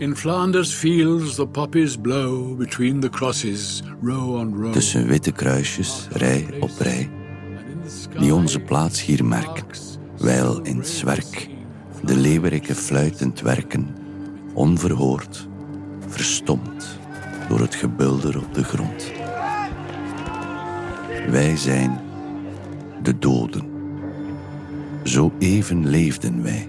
In 0.00 0.16
Flanders 0.16 0.72
fields 0.72 1.34
the 1.34 1.46
poppies 1.46 1.96
blow 1.96 2.54
between 2.54 3.00
the 3.00 3.08
crosses, 3.08 3.82
row 4.02 4.38
on 4.38 4.56
row. 4.56 4.72
Tussen 4.72 5.06
witte 5.06 5.32
kruisjes, 5.32 6.08
rij 6.12 6.46
op 6.60 6.70
rij, 6.78 7.10
die 8.18 8.34
onze 8.34 8.60
plaats 8.60 9.04
hier 9.04 9.24
merken, 9.24 9.64
wijl 10.18 10.60
in 10.62 10.84
zwerk 10.84 11.48
de 12.04 12.16
leeuweriken 12.16 12.74
fluitend 12.74 13.40
werken, 13.40 13.96
onverhoord, 14.52 15.48
verstomd 16.06 16.98
door 17.48 17.60
het 17.60 17.74
gebulder 17.74 18.38
op 18.38 18.54
de 18.54 18.64
grond. 18.64 19.12
Wij 21.30 21.56
zijn 21.56 22.00
de 23.02 23.18
doden. 23.18 23.70
Zo 25.02 25.32
even 25.38 25.88
leefden 25.88 26.42
wij. 26.42 26.68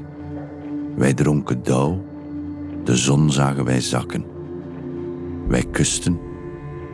Wij 0.95 1.13
dronken 1.13 1.63
dauw, 1.63 2.09
de 2.83 2.95
zon 2.95 3.31
zagen 3.31 3.65
wij 3.65 3.81
zakken. 3.81 4.25
Wij 5.47 5.65
kusten 5.71 6.19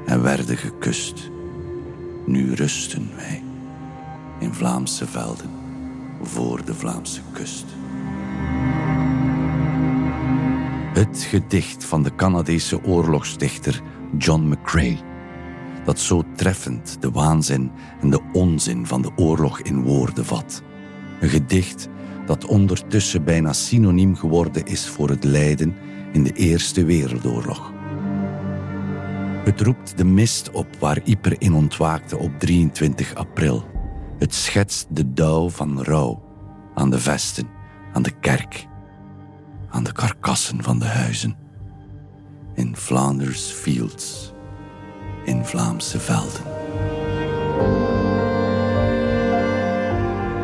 en 0.05 0.23
werden 0.23 0.57
gekust. 0.57 1.31
Nu 2.25 2.53
rusten 2.53 3.09
wij 3.15 3.43
in 4.39 4.53
Vlaamse 4.53 5.07
velden 5.07 5.49
voor 6.21 6.65
de 6.65 6.73
Vlaamse 6.73 7.21
kust. 7.31 7.65
Het 10.93 11.21
gedicht 11.29 11.85
van 11.85 12.03
de 12.03 12.15
Canadese 12.15 12.83
oorlogsdichter 12.83 13.81
John 14.17 14.41
McCrae, 14.41 14.97
dat 15.85 15.99
zo 15.99 16.23
treffend 16.35 16.97
de 16.99 17.11
waanzin 17.11 17.71
en 18.01 18.09
de 18.09 18.19
onzin 18.33 18.85
van 18.85 19.01
de 19.01 19.11
oorlog 19.15 19.59
in 19.59 19.83
woorden 19.83 20.25
vat. 20.25 20.61
Een 21.19 21.29
gedicht 21.29 21.89
dat 22.27 22.45
ondertussen 22.45 23.23
bijna 23.23 23.53
synoniem 23.53 24.15
geworden 24.15 24.65
is 24.65 24.87
voor 24.87 25.09
het 25.09 25.23
lijden 25.23 25.75
in 26.11 26.23
de 26.23 26.31
Eerste 26.31 26.85
Wereldoorlog. 26.85 27.73
Het 29.43 29.61
roept 29.61 29.97
de 29.97 30.03
mist 30.03 30.51
op 30.51 30.67
waar 30.79 30.99
Yper 31.03 31.35
in 31.41 31.53
ontwaakte 31.53 32.17
op 32.17 32.39
23 32.39 33.15
april. 33.15 33.65
Het 34.19 34.33
schetst 34.33 34.87
de 34.89 35.13
dauw 35.13 35.49
van 35.49 35.83
rouw 35.83 36.23
aan 36.73 36.89
de 36.89 36.99
vesten, 36.99 37.47
aan 37.93 38.01
de 38.01 38.19
kerk, 38.19 38.67
aan 39.69 39.83
de 39.83 39.91
karkassen 39.91 40.63
van 40.63 40.79
de 40.79 40.85
huizen. 40.85 41.35
In 42.53 42.75
Flanders 42.75 43.51
fields, 43.51 44.33
in 45.25 45.45
Vlaamse 45.45 45.99
velden. 45.99 46.43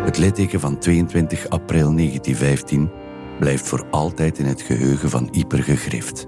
Het 0.03 0.17
litteken 0.17 0.59
van 0.59 0.77
22 0.77 1.49
april 1.49 1.95
1915 1.95 2.91
blijft 3.39 3.67
voor 3.67 3.85
altijd 3.91 4.39
in 4.39 4.45
het 4.45 4.61
geheugen 4.61 5.09
van 5.09 5.27
Yper 5.31 5.63
gegrift. 5.63 6.27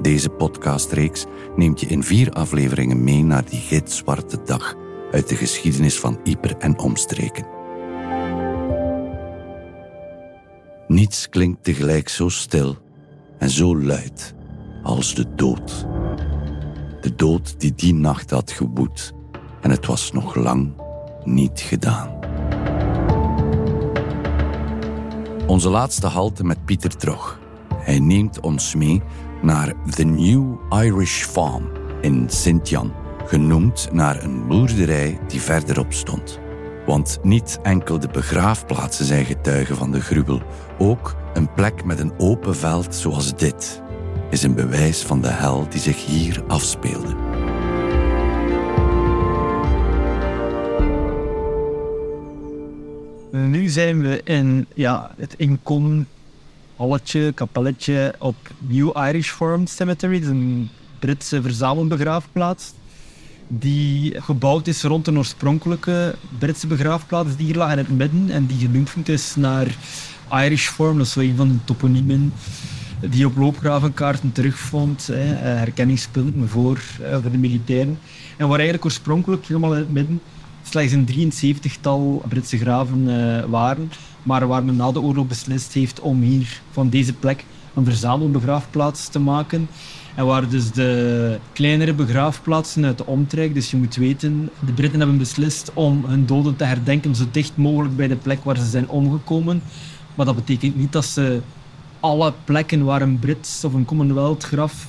Deze 0.00 0.28
podcastreeks 0.28 1.24
neemt 1.56 1.80
je 1.80 1.86
in 1.86 2.02
vier 2.02 2.30
afleveringen 2.30 3.04
mee 3.04 3.24
naar 3.24 3.44
die 3.44 3.60
gitzwarte 3.60 4.42
dag 4.44 4.74
uit 5.10 5.28
de 5.28 5.36
geschiedenis 5.36 6.00
van 6.00 6.20
Yper 6.24 6.56
en 6.56 6.78
omstreken. 6.78 7.46
Niets 10.88 11.28
klinkt 11.28 11.64
tegelijk 11.64 12.08
zo 12.08 12.28
stil 12.28 12.76
en 13.38 13.50
zo 13.50 13.78
luid 13.82 14.34
als 14.82 15.14
de 15.14 15.34
dood. 15.34 15.86
De 17.00 17.14
dood 17.16 17.60
die 17.60 17.74
die 17.74 17.94
nacht 17.94 18.30
had 18.30 18.50
gewoed 18.50 19.12
en 19.60 19.70
het 19.70 19.86
was 19.86 20.12
nog 20.12 20.34
lang 20.34 20.72
niet 21.24 21.60
gedaan. 21.60 22.21
Onze 25.46 25.68
laatste 25.68 26.06
halte 26.06 26.44
met 26.44 26.64
Pieter 26.64 26.96
Trog. 26.96 27.38
Hij 27.74 27.98
neemt 27.98 28.40
ons 28.40 28.74
mee 28.74 29.02
naar 29.42 29.72
The 29.90 30.04
New 30.04 30.54
Irish 30.70 31.22
Farm 31.22 31.70
in 32.00 32.24
Sint-Jan, 32.28 32.92
genoemd 33.26 33.88
naar 33.92 34.22
een 34.22 34.46
boerderij 34.46 35.18
die 35.28 35.40
verderop 35.40 35.92
stond. 35.92 36.38
Want 36.86 37.18
niet 37.22 37.58
enkel 37.62 37.98
de 37.98 38.08
begraafplaatsen 38.08 39.04
zijn 39.04 39.24
getuigen 39.24 39.76
van 39.76 39.90
de 39.92 40.00
gruwel, 40.00 40.40
ook 40.78 41.14
een 41.34 41.52
plek 41.52 41.84
met 41.84 41.98
een 41.98 42.12
open 42.18 42.56
veld 42.56 42.94
zoals 42.94 43.36
dit 43.36 43.82
is 44.30 44.42
een 44.42 44.54
bewijs 44.54 45.02
van 45.02 45.20
de 45.20 45.30
hel 45.30 45.66
die 45.68 45.80
zich 45.80 46.06
hier 46.06 46.44
afspeelde. 46.48 47.31
Nu 53.52 53.68
zijn 53.68 54.02
we 54.02 54.20
in 54.24 54.66
ja, 54.74 55.10
het 55.16 55.34
Incon 55.36 56.06
halletje, 56.76 57.32
kapelletje 57.32 58.14
op 58.18 58.36
New 58.58 58.90
Irish 58.96 59.30
Farm 59.30 59.66
Cemetery. 59.66 60.12
Dat 60.12 60.22
is 60.22 60.28
een 60.28 60.68
Britse 60.98 61.42
verzamelbegraafplaats 61.42 62.72
die 63.48 64.20
gebouwd 64.20 64.66
is 64.66 64.82
rond 64.82 65.06
een 65.06 65.18
oorspronkelijke 65.18 66.14
Britse 66.38 66.66
begraafplaats 66.66 67.36
die 67.36 67.46
hier 67.46 67.56
lag 67.56 67.72
in 67.72 67.78
het 67.78 67.96
midden 67.96 68.30
en 68.30 68.46
die 68.46 68.58
genoemd 68.58 69.08
is 69.08 69.36
naar 69.36 69.76
Irish 70.30 70.68
Farm. 70.68 70.98
Dat 70.98 71.06
is 71.06 71.14
wel 71.14 71.24
een 71.24 71.36
van 71.36 71.48
de 71.48 71.64
toponiemen 71.64 72.32
die 73.00 73.26
op 73.26 73.36
loopgravenkaarten 73.36 74.32
terugvond. 74.32 75.06
Hè, 75.06 75.34
herkenningspunten 75.34 76.48
voor, 76.48 76.80
eh, 77.02 77.12
voor 77.12 77.30
de 77.30 77.38
militairen. 77.38 77.98
En 78.36 78.46
waar 78.48 78.56
eigenlijk 78.56 78.84
oorspronkelijk 78.84 79.46
helemaal 79.46 79.72
in 79.72 79.78
het 79.78 79.92
midden 79.92 80.20
slechts 80.72 80.92
een 80.92 81.32
73-tal 81.32 82.22
Britse 82.28 82.58
graven 82.58 83.08
uh, 83.08 83.44
waren, 83.44 83.92
maar 84.22 84.46
waar 84.46 84.64
men 84.64 84.76
na 84.76 84.92
de 84.92 85.00
oorlog 85.00 85.26
beslist 85.26 85.72
heeft 85.72 86.00
om 86.00 86.20
hier 86.22 86.60
van 86.70 86.88
deze 86.88 87.12
plek 87.12 87.44
een 87.74 87.84
verzamelbegraafplaats 87.84 89.08
te 89.08 89.18
maken. 89.18 89.68
En 90.14 90.26
waar 90.26 90.48
dus 90.48 90.70
de 90.70 91.38
kleinere 91.52 91.94
begraafplaatsen 91.94 92.84
uit 92.84 92.98
de 92.98 93.06
omtrek, 93.06 93.54
dus 93.54 93.70
je 93.70 93.76
moet 93.76 93.96
weten, 93.96 94.50
de 94.66 94.72
Britten 94.72 94.98
hebben 95.00 95.18
beslist 95.18 95.70
om 95.74 96.04
hun 96.04 96.26
doden 96.26 96.56
te 96.56 96.64
herdenken 96.64 97.14
zo 97.14 97.24
dicht 97.30 97.56
mogelijk 97.56 97.96
bij 97.96 98.08
de 98.08 98.16
plek 98.16 98.44
waar 98.44 98.56
ze 98.56 98.66
zijn 98.66 98.88
omgekomen. 98.88 99.62
Maar 100.14 100.26
dat 100.26 100.34
betekent 100.34 100.76
niet 100.76 100.92
dat 100.92 101.04
ze 101.04 101.40
alle 102.00 102.32
plekken 102.44 102.84
waar 102.84 103.02
een 103.02 103.18
Brits 103.18 103.64
of 103.64 103.72
een 103.72 103.84
Commonwealth 103.84 104.44
graf 104.44 104.88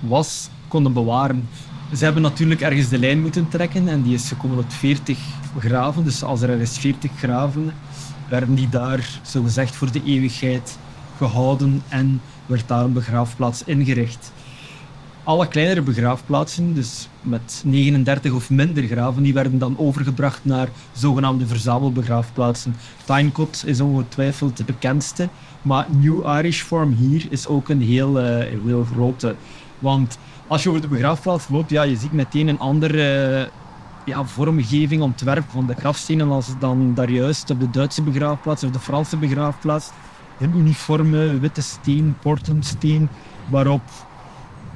was, 0.00 0.48
konden 0.68 0.92
bewaren. 0.92 1.48
Ze 1.96 2.04
hebben 2.04 2.22
natuurlijk 2.22 2.60
ergens 2.60 2.88
de 2.88 2.98
lijn 2.98 3.20
moeten 3.20 3.48
trekken 3.48 3.88
en 3.88 4.02
die 4.02 4.14
is 4.14 4.28
gekomen 4.28 4.58
op 4.58 4.72
40 4.72 5.18
graven. 5.58 6.04
Dus 6.04 6.22
als 6.24 6.40
er 6.42 6.50
ergens 6.50 6.78
40 6.78 7.10
graven, 7.16 7.72
werden 8.28 8.54
die 8.54 8.68
daar 8.68 9.20
zogezegd 9.22 9.74
voor 9.74 9.92
de 9.92 10.02
eeuwigheid 10.04 10.78
gehouden 11.16 11.82
en 11.88 12.20
werd 12.46 12.68
daar 12.68 12.84
een 12.84 12.92
begraafplaats 12.92 13.64
ingericht. 13.64 14.32
Alle 15.24 15.48
kleinere 15.48 15.82
begraafplaatsen, 15.82 16.74
dus 16.74 17.08
met 17.20 17.62
39 17.64 18.32
of 18.32 18.50
minder 18.50 18.82
graven, 18.82 19.22
die 19.22 19.34
werden 19.34 19.58
dan 19.58 19.78
overgebracht 19.78 20.44
naar 20.44 20.68
zogenaamde 20.92 21.46
verzamelbegraafplaatsen. 21.46 22.74
Tynecott 23.04 23.62
is 23.66 23.80
ongetwijfeld 23.80 24.56
de 24.56 24.64
bekendste, 24.64 25.28
maar 25.62 25.86
New 25.90 26.36
Irish 26.38 26.62
Farm 26.62 26.92
hier 26.92 27.26
is 27.30 27.46
ook 27.46 27.68
een 27.68 27.82
heel, 27.82 28.20
uh, 28.20 28.38
heel 28.64 28.84
grote. 28.84 29.34
Want 29.78 30.18
als 30.46 30.62
je 30.62 30.68
over 30.68 30.80
de 30.80 30.88
begraafplaats 30.88 31.48
loopt, 31.48 31.70
ja, 31.70 31.82
je 31.82 31.96
ziet 31.96 32.12
meteen 32.12 32.48
een 32.48 32.58
andere 32.58 33.48
ja, 34.04 34.24
vormgeving, 34.24 35.02
ontwerp 35.02 35.44
van 35.48 35.66
de 35.66 35.74
grafstenen 35.74 36.30
als 36.30 36.58
dan 36.58 36.94
daar 36.94 37.10
juist 37.10 37.50
op 37.50 37.60
de 37.60 37.70
Duitse 37.70 38.02
begraafplaats 38.02 38.64
of 38.64 38.70
de 38.70 38.78
Franse 38.78 39.16
begraafplaats. 39.16 39.90
Een 40.38 40.56
uniforme 40.56 41.38
witte 41.38 41.62
steen, 41.62 42.16
portensteen, 42.20 43.08
waarop 43.48 43.82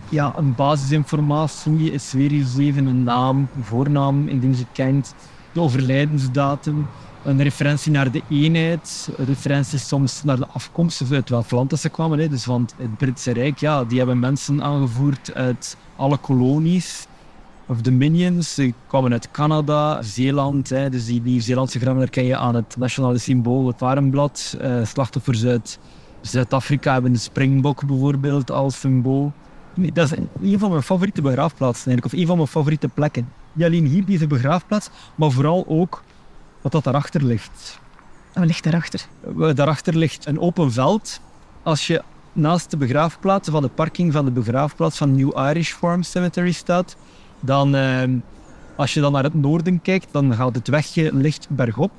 ja, 0.09 0.33
een 0.37 0.55
basisinformatie 0.55 1.93
is 1.93 2.13
weergegeven, 2.13 2.87
een 2.87 3.03
naam, 3.03 3.49
een 3.57 3.65
voornaam, 3.65 4.29
indien 4.29 4.55
ze 4.55 4.65
kent, 4.73 5.15
de 5.57 5.63
overlijdensdatum, 5.63 6.87
een 7.25 7.43
referentie 7.43 7.93
naar 7.93 8.11
de 8.11 8.23
eenheid, 8.31 9.09
referenties 9.27 9.89
soms 9.89 10.23
naar 10.25 10.37
de 10.37 10.47
afkomst, 10.47 11.13
uit 11.13 11.29
welk 11.29 11.51
land 11.51 11.79
ze 11.79 11.89
kwamen. 11.89 12.19
Hè. 12.19 12.29
Dus 12.29 12.43
van 12.43 12.69
het 12.77 12.97
Britse 12.97 13.33
Rijk, 13.33 13.59
ja, 13.59 13.85
die 13.85 13.99
hebben 13.99 14.19
mensen 14.19 14.63
aangevoerd 14.63 15.35
uit 15.35 15.77
alle 15.97 16.17
kolonies 16.17 17.07
of 17.67 17.81
dominions. 17.81 18.55
Ze 18.55 18.73
kwamen 18.87 19.13
uit 19.13 19.31
Canada, 19.31 20.03
Zeeland. 20.03 20.69
Hè. 20.69 20.91
Dus 20.91 21.07
die 21.07 21.23
Nieuw-Zeelandse 21.23 21.79
graven 21.79 22.01
herken 22.01 22.25
je 22.25 22.37
aan 22.37 22.55
het 22.55 22.77
nationale 22.79 23.19
symbool, 23.19 23.67
het 23.67 23.81
warenblad. 23.81 24.57
Uh, 24.61 24.85
slachtoffers 24.85 25.45
uit 25.45 25.79
Zuid-Afrika 26.21 26.93
hebben 26.93 27.13
de 27.13 27.19
springbok 27.19 27.87
bijvoorbeeld 27.87 28.51
als 28.51 28.81
symbool. 28.81 29.33
Dat 29.75 30.13
is 30.13 30.19
een 30.43 30.59
van 30.59 30.71
mijn 30.71 30.83
favoriete 30.83 31.23
begraafplaatsen 31.23 31.87
eigenlijk, 31.87 32.15
of 32.15 32.21
een 32.21 32.27
van 32.27 32.37
mijn 32.37 32.49
favoriete 32.49 32.89
plekken. 32.89 33.29
Niet 33.57 33.67
alleen 33.67 33.87
hier, 33.87 34.05
deze 34.05 34.27
begraafplaats, 34.27 34.91
maar 35.15 35.31
vooral 35.31 35.65
ook 35.69 36.03
wat 36.61 36.73
dat 36.73 36.85
daarachter 36.85 37.25
ligt. 37.25 37.81
Wat 38.33 38.45
ligt 38.47 38.65
daarachter? 38.65 39.07
Daarachter 39.55 39.97
ligt 39.97 40.27
een 40.27 40.41
open 40.41 40.73
veld. 40.73 41.21
Als 41.63 41.87
je 41.87 42.03
naast 42.33 42.71
de 42.71 42.77
begraafplaats, 42.77 43.49
van 43.49 43.63
de 43.63 43.69
parking 43.69 44.13
van 44.13 44.25
de 44.25 44.31
begraafplaats 44.31 44.97
van 44.97 45.15
New 45.15 45.39
Irish 45.39 45.73
Farm 45.73 46.03
Cemetery 46.03 46.53
staat, 46.53 46.97
dan, 47.41 47.75
eh, 47.75 48.03
als 48.77 48.95
je 48.95 49.01
dan 49.01 49.13
naar 49.13 49.23
het 49.23 49.35
noorden 49.35 49.83
kijkt, 49.83 50.09
dan 50.11 50.35
gaat 50.35 50.55
het 50.55 50.69
wegje 50.69 51.15
licht 51.15 51.47
bergop. 51.51 51.91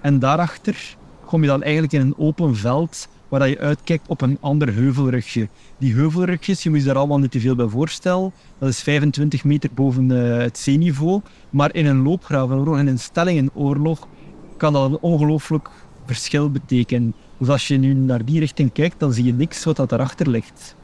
En 0.00 0.18
daarachter 0.18 0.96
kom 1.24 1.42
je 1.42 1.48
dan 1.48 1.62
eigenlijk 1.62 1.92
in 1.92 2.00
een 2.00 2.18
open 2.18 2.56
veld 2.56 3.08
waar 3.28 3.48
je 3.48 3.58
uitkijkt 3.58 4.08
op 4.08 4.20
een 4.20 4.38
ander 4.40 4.74
heuvelrugje. 4.74 5.48
Die 5.78 5.94
heuvelrugjes, 5.94 6.62
je 6.62 6.70
moet 6.70 6.78
je 6.78 6.84
daar 6.84 6.96
allemaal 6.96 7.18
niet 7.18 7.30
te 7.30 7.40
veel 7.40 7.54
bij 7.54 7.68
voorstellen. 7.68 8.32
Dat 8.58 8.68
is 8.68 8.82
25 8.82 9.44
meter 9.44 9.70
boven 9.74 10.10
eh, 10.10 10.38
het 10.38 10.58
zeeniveau. 10.58 11.20
Maar 11.50 11.74
in 11.74 11.86
een 11.86 12.02
loopgravenoorlog, 12.02 12.78
in 12.78 12.86
een 12.86 12.98
stellingenoorlog, 12.98 14.08
kan 14.56 14.72
dat 14.72 14.90
een 14.90 14.98
ongelooflijk 15.00 15.70
verschil 16.06 16.50
betekenen. 16.50 17.14
Dus 17.38 17.48
als 17.48 17.68
je 17.68 17.76
nu 17.76 17.94
naar 17.94 18.24
die 18.24 18.38
richting 18.38 18.72
kijkt, 18.72 19.00
dan 19.00 19.12
zie 19.12 19.24
je 19.24 19.32
niks 19.32 19.64
wat 19.64 19.76
dat 19.76 19.88
daarachter 19.88 20.28
ligt. 20.28 20.76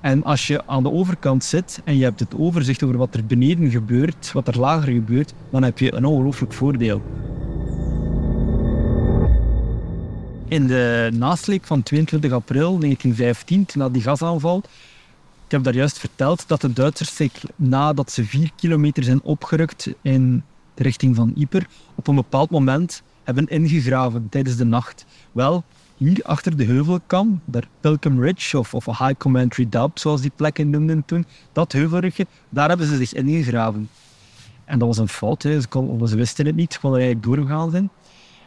En 0.00 0.24
als 0.24 0.46
je 0.46 0.66
aan 0.66 0.82
de 0.82 0.90
overkant 0.90 1.44
zit 1.44 1.80
en 1.84 1.96
je 1.96 2.04
hebt 2.04 2.20
het 2.20 2.34
overzicht 2.36 2.82
over 2.82 2.96
wat 2.96 3.14
er 3.14 3.26
beneden 3.26 3.70
gebeurt, 3.70 4.32
wat 4.32 4.48
er 4.48 4.58
lager 4.58 4.92
gebeurt, 4.92 5.34
dan 5.50 5.62
heb 5.62 5.78
je 5.78 5.94
een 5.94 6.04
ongelooflijk 6.04 6.52
voordeel. 6.52 7.02
In 10.48 10.66
de 10.66 11.10
nasleep 11.12 11.66
van 11.66 11.82
22 11.82 12.32
april 12.32 12.78
1915, 12.78 13.66
na 13.80 13.88
die 13.88 14.02
gasaanval, 14.02 14.62
ik 15.44 15.50
heb 15.50 15.62
daar 15.62 15.74
juist 15.74 15.98
verteld 15.98 16.44
dat 16.46 16.60
de 16.60 16.72
Duitsers 16.72 17.16
zich 17.16 17.32
nadat 17.56 18.12
ze 18.12 18.24
vier 18.24 18.50
kilometer 18.56 19.04
zijn 19.04 19.22
opgerukt 19.22 19.88
in 20.02 20.42
de 20.74 20.82
richting 20.82 21.16
van 21.16 21.32
Ypres, 21.36 21.64
op 21.94 22.06
een 22.06 22.14
bepaald 22.14 22.50
moment 22.50 23.02
hebben 23.24 23.46
ingegraven 23.46 24.28
tijdens 24.28 24.56
de 24.56 24.64
nacht. 24.64 25.04
Wel, 25.32 25.64
hier 25.96 26.22
achter 26.22 26.56
de 26.56 26.64
heuvelkam, 26.64 27.40
daar 27.44 27.68
Pilcum 27.80 28.22
Ridge 28.22 28.58
of, 28.58 28.74
of 28.74 28.84
High 28.84 29.14
Command 29.18 29.54
Redoubt, 29.54 30.00
zoals 30.00 30.20
die 30.20 30.32
plekken 30.36 30.70
noemden 30.70 31.04
toen, 31.04 31.26
dat 31.52 31.72
heuvelrugje, 31.72 32.26
daar 32.48 32.68
hebben 32.68 32.86
ze 32.86 32.96
zich 32.96 33.12
ingegraven. 33.12 33.88
En 34.64 34.78
dat 34.78 34.88
was 34.88 34.98
een 34.98 35.08
fout, 35.08 35.42
hè. 35.42 35.60
Ze 35.60 36.16
wisten 36.16 36.46
het 36.46 36.56
niet, 36.56 36.72
ze 36.72 36.80
konden 36.80 37.00
eigenlijk 37.00 37.36
doorgaan 37.36 37.70
zijn. 37.70 37.90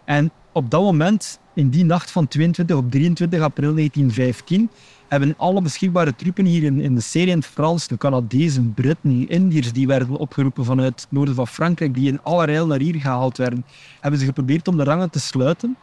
En 0.04 0.32
op 0.52 0.70
dat 0.70 0.82
moment, 0.82 1.40
in 1.54 1.70
die 1.70 1.86
nacht 1.86 2.12
van 2.12 2.28
22 2.28 2.76
op 2.76 2.92
23 2.92 3.42
april 3.42 3.74
1915, 3.76 4.70
hebben 5.08 5.34
alle 5.38 5.62
beschikbare 5.62 6.16
troepen 6.16 6.46
hier 6.46 6.64
in, 6.64 6.80
in 6.80 6.96
de 6.96 7.02
serie 7.02 7.34
in 7.34 7.44
Frans, 7.44 7.88
de 7.88 7.98
Canadezen, 7.98 8.74
Britten, 8.74 9.30
Indiërs, 9.30 9.74
die 9.74 9.88
werden 9.88 10.10
opgeroepen 10.16 10.66
vanuit 10.66 11.02
het 11.02 11.12
noorden 11.12 11.36
van 11.36 11.48
Frankrijk, 11.48 11.94
die 11.94 12.08
in 12.08 12.22
alle 12.24 12.66
naar 12.66 12.80
hier 12.80 12.96
gehaald 12.96 13.38
werden, 13.38 13.66
hebben 14.00 14.20
ze 14.20 14.26
geprobeerd 14.26 14.68
om 14.68 14.78
de 14.78 14.84
rangen 14.84 15.10
te 15.10 15.20
sluiten 15.20 15.78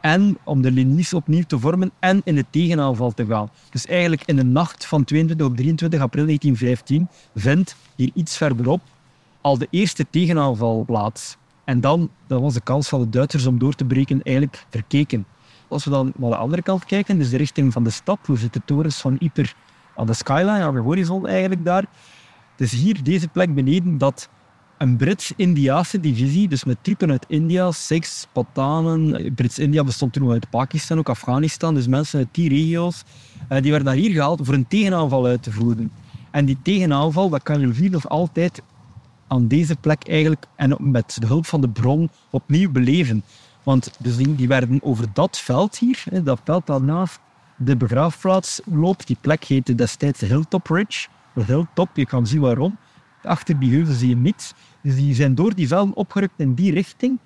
en 0.00 0.38
om 0.44 0.62
de 0.62 0.70
linies 0.70 1.14
opnieuw 1.14 1.42
te 1.46 1.58
vormen 1.58 1.90
en 1.98 2.20
in 2.24 2.34
de 2.34 2.44
tegenaanval 2.50 3.12
te 3.12 3.26
gaan. 3.26 3.50
Dus 3.70 3.86
eigenlijk 3.86 4.22
in 4.24 4.36
de 4.36 4.44
nacht 4.44 4.86
van 4.86 5.04
22 5.04 5.46
op 5.46 5.56
23 5.56 6.00
april 6.00 6.24
1915 6.24 7.08
vindt 7.34 7.76
hier 7.96 8.10
iets 8.14 8.36
verderop 8.36 8.80
al 9.40 9.58
de 9.58 9.66
eerste 9.70 10.06
tegenaanval 10.10 10.84
plaats. 10.86 11.36
En 11.64 11.80
dan, 11.80 12.10
dan 12.26 12.42
was 12.42 12.54
de 12.54 12.60
kans 12.60 12.88
van 12.88 13.00
de 13.00 13.08
Duitsers 13.08 13.46
om 13.46 13.58
door 13.58 13.74
te 13.74 13.84
breken 13.84 14.22
eigenlijk 14.22 14.66
verkeken. 14.70 15.26
Als 15.68 15.84
we 15.84 15.90
dan 15.90 16.12
naar 16.16 16.30
de 16.30 16.36
andere 16.36 16.62
kant 16.62 16.84
kijken, 16.84 17.18
dus 17.18 17.30
de 17.30 17.36
richting 17.36 17.72
van 17.72 17.84
de 17.84 17.90
stad, 17.90 18.18
hoe 18.26 18.38
zitten 18.38 18.60
de 18.60 18.74
torens 18.74 19.00
van 19.00 19.16
Yper 19.18 19.54
aan 19.96 20.06
de 20.06 20.14
skyline, 20.14 20.62
aan 20.62 20.74
de 20.74 20.80
horizon 20.80 21.26
eigenlijk 21.26 21.64
daar. 21.64 21.84
Het 22.56 22.60
is 22.60 22.72
hier, 22.72 23.02
deze 23.02 23.28
plek 23.28 23.54
beneden, 23.54 23.98
dat 23.98 24.28
een 24.78 24.96
Brits-Indiaanse 24.96 26.00
divisie, 26.00 26.48
dus 26.48 26.64
met 26.64 26.76
troepen 26.80 27.10
uit 27.10 27.24
India, 27.28 27.70
Sikhs, 27.70 28.26
Patanen. 28.32 29.34
Brits-India 29.34 29.84
bestond 29.84 30.12
toen 30.12 30.30
uit 30.30 30.50
Pakistan, 30.50 30.98
ook 30.98 31.08
Afghanistan, 31.08 31.74
dus 31.74 31.86
mensen 31.86 32.18
uit 32.18 32.28
die 32.30 32.48
regio's, 32.48 33.02
eh, 33.48 33.62
die 33.62 33.70
werden 33.70 33.88
naar 33.88 33.96
hier 34.02 34.10
gehaald 34.10 34.40
voor 34.42 34.54
een 34.54 34.66
tegenaanval 34.66 35.26
uit 35.26 35.42
te 35.42 35.52
voeren. 35.52 35.92
En 36.30 36.44
die 36.44 36.58
tegenaanval, 36.62 37.28
dat 37.28 37.42
kan 37.42 37.60
je 37.60 37.90
nog 37.90 38.08
altijd 38.08 38.62
aan 39.34 39.48
deze 39.48 39.76
plek 39.76 40.08
eigenlijk 40.08 40.46
en 40.56 40.76
met 40.78 41.16
de 41.20 41.26
hulp 41.26 41.46
van 41.46 41.60
de 41.60 41.68
bron 41.68 42.10
opnieuw 42.30 42.70
beleven. 42.70 43.24
Want 43.62 43.90
dus 43.98 44.16
die, 44.16 44.34
die 44.34 44.48
werden 44.48 44.82
over 44.82 45.06
dat 45.12 45.38
veld 45.38 45.78
hier, 45.78 46.04
dat 46.22 46.40
veld 46.44 46.66
dat 46.66 46.82
naast 46.82 47.20
de 47.56 47.76
begraafplaats 47.76 48.60
loopt, 48.64 49.06
die 49.06 49.16
plek 49.20 49.44
heette 49.44 49.74
destijds 49.74 50.20
Hilltop 50.20 50.66
Ridge. 50.66 51.08
Hilltop, 51.46 51.88
je 51.94 52.06
kan 52.06 52.26
zien 52.26 52.40
waarom. 52.40 52.76
Achter 53.22 53.58
die 53.58 53.70
heuvel 53.70 53.94
zie 53.94 54.08
je 54.08 54.16
niets. 54.16 54.54
Dus 54.82 54.94
die 54.94 55.14
zijn 55.14 55.34
door 55.34 55.54
die 55.54 55.68
velden 55.68 55.96
opgerukt 55.96 56.34
in 56.36 56.54
die 56.54 56.72
richting. 56.72 57.18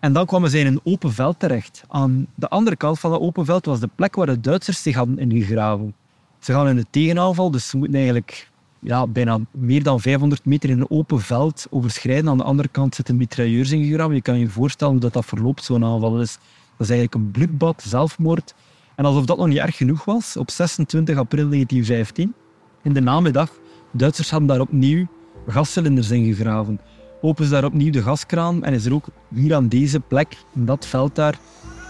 En 0.00 0.12
dan 0.12 0.26
kwamen 0.26 0.50
zij 0.50 0.60
in 0.60 0.66
een 0.66 0.80
open 0.84 1.12
veld 1.12 1.38
terecht. 1.38 1.84
Aan 1.88 2.26
de 2.34 2.48
andere 2.48 2.76
kant 2.76 3.00
van 3.00 3.10
dat 3.10 3.20
open 3.20 3.44
veld 3.44 3.66
was 3.66 3.80
de 3.80 3.88
plek 3.94 4.14
waar 4.14 4.26
de 4.26 4.40
Duitsers 4.40 4.82
zich 4.82 4.94
hadden 4.94 5.18
ingegraven. 5.18 5.94
Ze 6.38 6.52
gaan 6.52 6.68
in 6.68 6.76
de 6.76 6.86
tegenaanval, 6.90 7.50
dus 7.50 7.68
ze 7.68 7.76
moeten 7.76 7.96
eigenlijk 7.96 8.50
ja, 8.84 9.06
bijna 9.06 9.38
meer 9.50 9.82
dan 9.82 10.00
500 10.00 10.44
meter 10.44 10.70
in 10.70 10.80
een 10.80 10.90
open 10.90 11.20
veld 11.20 11.66
overschrijden. 11.70 12.28
Aan 12.28 12.36
de 12.36 12.44
andere 12.44 12.68
kant 12.68 12.94
zitten 12.94 13.16
mitrailleurs 13.16 13.70
ingegraven. 13.70 14.14
Je 14.14 14.22
kan 14.22 14.38
je 14.38 14.48
voorstellen 14.48 14.92
hoe 14.92 15.02
dat, 15.02 15.12
dat 15.12 15.24
verloopt, 15.24 15.64
zo'n 15.64 15.84
aanval. 15.84 16.10
Dus 16.10 16.32
dat 16.76 16.88
is 16.88 16.90
eigenlijk 16.90 17.14
een 17.14 17.30
bloedbad, 17.30 17.82
zelfmoord. 17.86 18.54
En 18.94 19.04
alsof 19.04 19.24
dat 19.24 19.36
nog 19.36 19.46
niet 19.46 19.58
erg 19.58 19.76
genoeg 19.76 20.04
was, 20.04 20.36
op 20.36 20.50
26 20.50 21.16
april 21.16 21.48
1915, 21.48 22.34
in 22.82 22.92
de 22.92 23.00
namiddag, 23.00 23.50
Duitsers 23.92 24.30
hadden 24.30 24.48
daar 24.48 24.60
opnieuw 24.60 25.06
gascilinders 25.46 26.10
ingegraven. 26.10 26.80
Open 27.20 27.44
ze 27.44 27.50
daar 27.50 27.64
opnieuw 27.64 27.92
de 27.92 28.02
gaskraan 28.02 28.64
en 28.64 28.72
is 28.72 28.84
er 28.84 28.94
ook 28.94 29.06
hier 29.34 29.54
aan 29.54 29.68
deze 29.68 30.00
plek, 30.00 30.36
in 30.54 30.64
dat 30.64 30.86
veld 30.86 31.14
daar, 31.14 31.38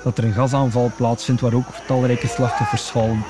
dat 0.05 0.19
er 0.19 0.25
een 0.25 0.33
gasaanval 0.33 0.93
plaatsvindt 0.97 1.41
waar 1.41 1.55
ook 1.55 1.67
talrijke 1.87 2.27
slachtoffers 2.27 2.88
vallen. 2.88 3.25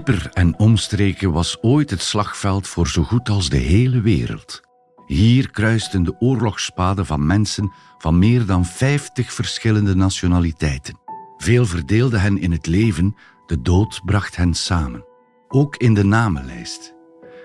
Yper 0.00 0.30
en 0.32 0.58
omstreken 0.58 1.32
was 1.32 1.62
ooit 1.62 1.90
het 1.90 2.02
slagveld 2.02 2.68
voor 2.68 2.88
zo 2.88 3.02
goed 3.02 3.28
als 3.28 3.48
de 3.48 3.56
hele 3.56 4.00
wereld. 4.00 4.60
Hier 5.06 5.50
kruisten 5.50 6.02
de 6.02 6.14
oorlogsspaden 6.18 7.06
van 7.06 7.26
mensen 7.26 7.72
van 7.98 8.18
meer 8.18 8.46
dan 8.46 8.64
50 8.64 9.32
verschillende 9.32 9.94
nationaliteiten. 9.94 10.98
Veel 11.36 11.66
verdeelden 11.66 12.20
hen 12.20 12.38
in 12.38 12.52
het 12.52 12.66
leven, 12.66 13.16
de 13.46 13.62
dood 13.62 14.00
bracht 14.04 14.36
hen 14.36 14.54
samen. 14.54 15.04
Ook 15.48 15.76
in 15.76 15.94
de 15.94 16.04
namenlijst. 16.04 16.94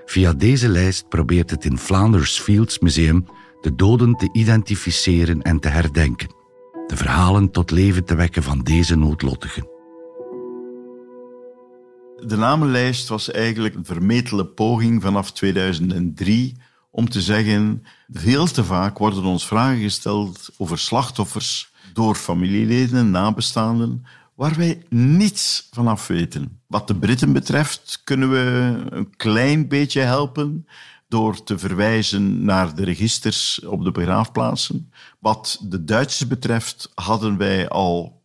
Via 0.05 0.33
deze 0.33 0.69
lijst 0.69 1.09
probeert 1.09 1.49
het 1.49 1.65
in 1.65 1.77
Flanders 1.77 2.39
Fields 2.39 2.79
Museum 2.79 3.25
de 3.61 3.75
doden 3.75 4.13
te 4.13 4.29
identificeren 4.31 5.41
en 5.41 5.59
te 5.59 5.67
herdenken. 5.67 6.35
De 6.87 6.95
verhalen 6.95 7.51
tot 7.51 7.71
leven 7.71 8.05
te 8.05 8.15
wekken 8.15 8.43
van 8.43 8.59
deze 8.59 8.97
noodlottigen. 8.97 9.74
De 12.27 12.37
namenlijst 12.37 13.07
was 13.07 13.31
eigenlijk 13.31 13.75
een 13.75 13.85
vermetele 13.85 14.45
poging 14.45 15.01
vanaf 15.01 15.31
2003 15.31 16.57
om 16.91 17.09
te 17.09 17.21
zeggen, 17.21 17.83
veel 18.11 18.45
te 18.45 18.63
vaak 18.63 18.97
worden 18.97 19.23
ons 19.23 19.47
vragen 19.47 19.81
gesteld 19.81 20.49
over 20.57 20.79
slachtoffers 20.79 21.73
door 21.93 22.15
familieleden 22.15 22.97
en 22.97 23.11
nabestaanden 23.11 24.05
waar 24.35 24.55
wij 24.55 24.83
niets 24.89 25.67
van 25.71 25.87
af 25.87 26.07
weten. 26.07 26.61
Wat 26.67 26.87
de 26.87 26.95
Britten 26.95 27.33
betreft 27.33 28.01
kunnen 28.03 28.31
we 28.31 28.75
een 28.89 29.15
klein 29.15 29.67
beetje 29.67 30.01
helpen 30.01 30.67
door 31.07 31.43
te 31.43 31.57
verwijzen 31.57 32.45
naar 32.45 32.75
de 32.75 32.83
registers 32.83 33.59
op 33.65 33.83
de 33.83 33.91
begraafplaatsen. 33.91 34.91
Wat 35.19 35.59
de 35.63 35.83
Duitsers 35.83 36.29
betreft 36.29 36.91
hadden 36.95 37.37
wij 37.37 37.69
al 37.69 38.21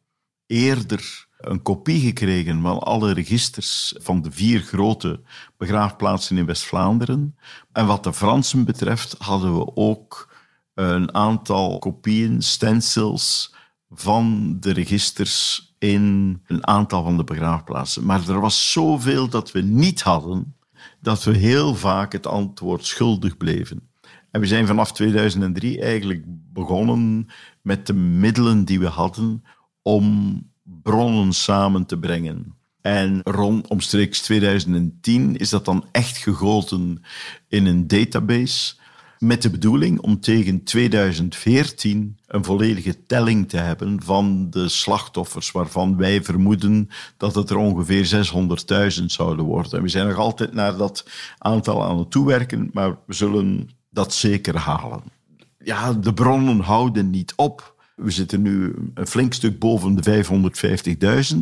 eerder 0.47 1.29
een 1.41 1.63
kopie 1.63 2.01
gekregen 2.01 2.63
van 2.63 2.79
alle 2.79 3.13
registers 3.13 3.95
van 3.99 4.23
de 4.23 4.31
vier 4.31 4.61
grote 4.61 5.21
begraafplaatsen 5.57 6.37
in 6.37 6.47
West-Vlaanderen. 6.47 7.37
En 7.73 7.87
wat 7.87 8.05
de 8.05 8.13
Fransen 8.13 8.65
betreft 8.65 9.15
hadden 9.19 9.59
we 9.59 9.77
ook 9.77 10.35
een 10.75 11.15
aantal 11.15 11.79
kopieën, 11.79 12.43
stencils, 12.43 13.55
van 13.91 14.57
de 14.61 14.73
registers 14.73 15.69
in 15.79 16.41
een 16.47 16.67
aantal 16.67 17.03
van 17.03 17.17
de 17.17 17.25
begraafplaatsen. 17.25 18.05
Maar 18.05 18.29
er 18.29 18.41
was 18.41 18.73
zoveel 18.73 19.29
dat 19.29 19.53
we 19.53 19.61
niet 19.61 20.03
hadden, 20.03 20.57
dat 21.01 21.25
we 21.25 21.37
heel 21.37 21.75
vaak 21.75 22.13
het 22.13 22.27
antwoord 22.27 22.87
schuldig 22.87 23.37
bleven. 23.37 23.89
En 24.31 24.41
we 24.41 24.47
zijn 24.47 24.67
vanaf 24.67 24.93
2003 24.93 25.81
eigenlijk 25.81 26.23
begonnen 26.27 27.27
met 27.63 27.87
de 27.87 27.95
middelen 27.95 28.65
die 28.65 28.81
we 28.81 28.87
hadden 28.87 29.45
om 29.83 30.43
bronnen 30.83 31.33
samen 31.33 31.87
te 31.87 31.99
brengen. 31.99 32.55
En 32.81 33.21
rond 33.25 33.69
omstreeks 33.69 34.21
2010 34.21 35.37
is 35.37 35.51
dat 35.51 35.65
dan 35.65 35.85
echt 35.93 36.17
gegoten 36.17 37.03
in 37.49 37.67
een 37.67 37.87
database 37.87 38.75
met 39.21 39.43
de 39.43 39.51
bedoeling 39.51 40.01
om 40.01 40.21
tegen 40.21 40.65
2014 40.65 42.19
een 42.27 42.45
volledige 42.45 43.07
telling 43.07 43.49
te 43.49 43.57
hebben 43.57 44.03
van 44.03 44.51
de 44.51 44.69
slachtoffers, 44.69 45.51
waarvan 45.51 45.97
wij 45.97 46.23
vermoeden 46.23 46.89
dat 47.17 47.35
het 47.35 47.51
er 47.51 47.57
ongeveer 47.57 48.31
600.000 49.01 49.05
zouden 49.05 49.45
worden. 49.45 49.83
we 49.83 49.89
zijn 49.89 50.09
nog 50.09 50.17
altijd 50.17 50.53
naar 50.53 50.77
dat 50.77 51.09
aantal 51.39 51.85
aan 51.85 51.99
het 51.99 52.11
toewerken, 52.11 52.71
maar 52.73 52.97
we 53.07 53.15
zullen 53.15 53.71
dat 53.91 54.15
zeker 54.15 54.57
halen. 54.57 55.03
ja, 55.59 55.93
de 55.93 56.15
bronnen 56.15 56.61
houden 56.61 57.11
niet 57.11 57.33
op. 57.37 57.80
We 58.03 58.11
zitten 58.11 58.43
nu 58.43 58.75
een 58.95 59.07
flink 59.07 59.33
stuk 59.33 59.59
boven 59.59 59.95
de 59.95 60.25
550.000. 61.35 61.39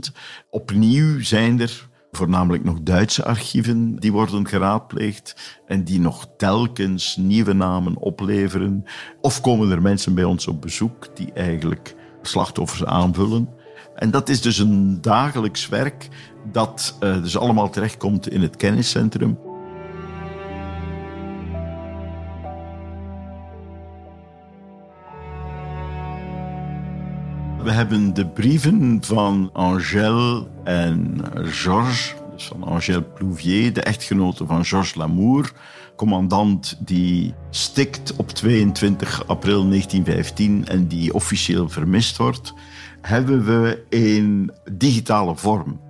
Opnieuw 0.51 1.23
zijn 1.23 1.61
er 1.61 1.89
voornamelijk 2.11 2.65
nog 2.65 2.81
Duitse 2.83 3.25
archieven 3.25 3.97
die 3.97 4.13
worden 4.13 4.49
geraadpleegd 4.49 5.59
en 5.67 5.85
die 5.85 6.01
nog 6.01 6.29
telkens 6.37 7.17
nieuwe 7.17 7.53
namen 7.53 7.97
opleveren. 7.97 8.85
Of 9.21 9.41
komen 9.41 9.71
er 9.71 9.83
mensen 9.83 10.15
bij 10.15 10.25
ons 10.25 10.47
op 10.47 10.61
bezoek 10.61 11.17
die 11.17 11.33
eigenlijk 11.33 11.95
slachtoffers 12.23 12.85
aanvullen. 12.85 13.49
En 13.95 14.11
dat 14.11 14.29
is 14.29 14.41
dus 14.41 14.59
een 14.59 15.01
dagelijks 15.01 15.69
werk 15.69 16.09
dat 16.53 16.99
uh, 17.03 17.23
dus 17.23 17.39
allemaal 17.39 17.71
terechtkomt 17.71 18.29
in 18.29 18.43
het 18.43 18.57
kenniscentrum. 18.57 19.39
We 27.69 27.75
hebben 27.75 28.15
de 28.15 28.27
brieven 28.27 28.99
van 29.01 29.51
Angèle 29.53 30.47
en 30.65 31.21
Georges, 31.35 32.15
dus 32.33 32.47
van 32.47 32.63
Angèle 32.63 33.03
Plouvier, 33.03 33.73
de 33.73 33.83
echtgenote 33.83 34.47
van 34.47 34.65
Georges 34.65 34.95
Lamour, 34.95 35.53
commandant 35.97 36.79
die 36.79 37.35
stikt 37.51 38.17
op 38.17 38.29
22 38.29 39.27
april 39.27 39.69
1915 39.69 40.67
en 40.67 40.87
die 40.87 41.15
officieel 41.15 41.69
vermist 41.69 42.17
wordt, 42.17 42.55
hebben 43.01 43.45
we 43.45 43.85
in 43.89 44.53
digitale 44.73 45.37
vorm. 45.37 45.81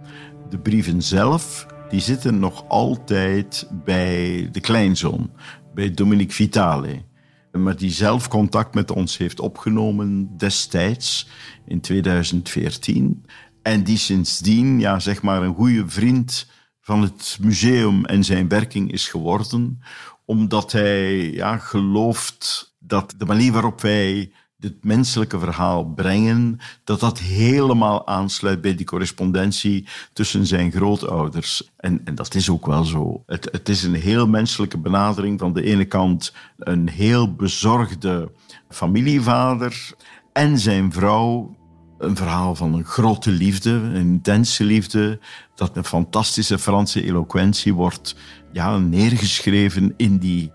De 0.51 0.59
brieven 0.59 1.03
zelf 1.03 1.67
die 1.91 2.01
zitten 2.01 2.39
nog 2.39 2.65
altijd 2.69 3.69
bij 3.85 4.49
de 4.53 4.61
kleinzoon, 4.61 5.31
bij 5.75 5.91
Dominique 5.91 6.35
Vitale 6.35 7.03
maar 7.53 7.77
die 7.77 7.91
zelf 7.91 8.29
contact 8.29 8.75
met 8.75 8.91
ons 8.91 9.17
heeft 9.17 9.41
opgenomen 9.41 10.37
destijds 10.37 11.29
in 11.67 11.81
2014. 11.81 13.25
En 13.63 13.85
die 13.85 13.99
sindsdien 13.99 14.81
ja, 14.81 14.99
zeg 14.99 15.23
maar 15.23 15.43
een 15.43 15.55
goede 15.55 15.89
vriend 15.89 16.51
van 16.81 17.03
het 17.03 17.39
museum 17.41 18.05
en 18.05 18.25
zijn 18.25 18.49
werking 18.49 18.93
is 18.93 19.09
geworden, 19.09 19.81
omdat 20.25 20.73
hij 20.73 21.31
ja, 21.31 21.59
gelooft 21.59 22.75
dat 22.79 23.15
de 23.17 23.25
manier 23.25 23.53
waarop 23.53 23.81
wij 23.81 24.33
dit 24.59 24.85
menselijke 24.85 25.39
verhaal 25.39 25.85
brengen, 25.85 26.59
dat 26.85 27.01
dat 27.01 27.19
helemaal 27.19 28.07
aansluit 28.07 28.61
bij 28.61 28.75
die 28.75 28.87
correspondentie 28.87 29.87
tussen 30.13 30.47
zijn 30.47 30.73
grootouders. 30.73 31.71
En, 31.77 32.01
en 32.05 32.15
dat 32.15 32.35
is 32.35 32.51
ook 32.51 32.67
wel 32.67 32.85
zo. 32.85 33.23
Het, 33.27 33.49
het 33.53 33.69
is 33.69 33.83
een 33.83 33.95
heel 33.95 34.29
menselijke 34.29 34.79
benadering. 34.79 35.41
Van 35.41 35.53
de 35.53 35.63
ene 35.63 35.85
kant 35.85 36.35
een 36.59 36.89
heel 36.89 37.35
bezorgde 37.35 38.33
familievader 38.69 39.91
en 40.33 40.59
zijn 40.59 40.93
vrouw. 40.93 41.57
Een 41.99 42.17
verhaal 42.17 42.55
van 42.55 42.75
een 42.75 42.85
grote 42.85 43.31
liefde, 43.31 43.71
een 43.71 43.95
intense 43.95 44.65
liefde, 44.65 45.19
dat 45.55 45.77
een 45.77 45.85
fantastische 45.85 46.59
Franse 46.59 47.05
eloquentie 47.05 47.75
wordt 47.75 48.17
ja, 48.53 48.79
neergeschreven 48.79 49.95
in 49.97 50.19
die 50.19 50.53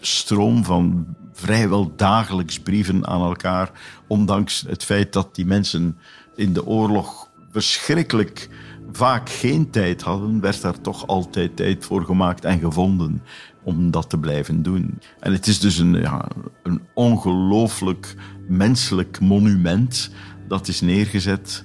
stroom 0.00 0.64
van 0.64 1.06
vrijwel 1.32 1.92
dagelijks 1.96 2.60
brieven 2.60 3.06
aan 3.06 3.20
elkaar. 3.20 3.70
Ondanks 4.06 4.64
het 4.68 4.84
feit 4.84 5.12
dat 5.12 5.34
die 5.34 5.46
mensen 5.46 5.98
in 6.36 6.52
de 6.52 6.66
oorlog 6.66 7.30
verschrikkelijk 7.50 8.48
vaak 8.92 9.30
geen 9.30 9.70
tijd 9.70 10.02
hadden, 10.02 10.40
werd 10.40 10.60
daar 10.60 10.80
toch 10.80 11.06
altijd 11.06 11.56
tijd 11.56 11.84
voor 11.84 12.04
gemaakt 12.04 12.44
en 12.44 12.58
gevonden 12.58 13.22
om 13.62 13.90
dat 13.90 14.10
te 14.10 14.18
blijven 14.18 14.62
doen. 14.62 14.98
En 15.20 15.32
het 15.32 15.46
is 15.46 15.60
dus 15.60 15.78
een, 15.78 15.92
ja, 15.94 16.28
een 16.62 16.80
ongelooflijk 16.94 18.14
menselijk 18.48 19.20
monument 19.20 20.10
dat 20.48 20.68
is 20.68 20.80
neergezet 20.80 21.64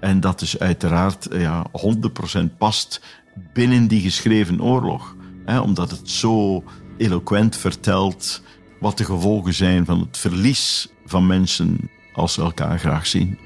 en 0.00 0.20
dat 0.20 0.40
is 0.40 0.58
uiteraard 0.58 1.28
ja, 1.30 1.66
100% 2.40 2.56
past 2.58 3.00
binnen 3.52 3.88
die 3.88 4.00
geschreven 4.00 4.62
oorlog. 4.62 5.16
Omdat 5.62 5.90
het 5.90 6.10
zo 6.10 6.64
eloquent 6.96 7.56
vertelt 7.56 8.42
wat 8.84 8.98
de 8.98 9.04
gevolgen 9.04 9.54
zijn 9.54 9.84
van 9.84 10.00
het 10.00 10.18
verlies 10.18 10.88
van 11.06 11.26
mensen 11.26 11.90
als 12.12 12.32
ze 12.32 12.42
elkaar 12.42 12.78
graag 12.78 13.06
zien. 13.06 13.38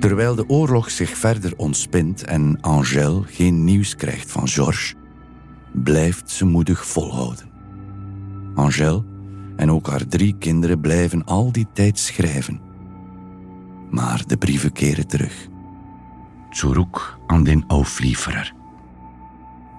Terwijl 0.00 0.34
de 0.34 0.48
oorlog 0.48 0.90
zich 0.90 1.16
verder 1.16 1.52
ontspint 1.56 2.24
en 2.24 2.60
Angèle 2.60 3.22
geen 3.26 3.64
nieuws 3.64 3.96
krijgt 3.96 4.30
van 4.30 4.48
Georges, 4.48 4.94
blijft 5.72 6.30
ze 6.30 6.44
moedig 6.44 6.86
volhouden. 6.86 7.50
Angèle 8.54 9.04
en 9.56 9.70
ook 9.70 9.86
haar 9.86 10.06
drie 10.06 10.36
kinderen 10.38 10.80
blijven 10.80 11.24
al 11.24 11.52
die 11.52 11.66
tijd 11.72 11.98
schrijven. 11.98 12.60
Maar 13.90 14.22
de 14.26 14.36
brieven 14.36 14.72
keren 14.72 15.06
terug. 15.06 15.48
Zurück 16.50 17.18
an 17.26 17.44
den 17.44 17.64
Auflieferer. 17.66 18.61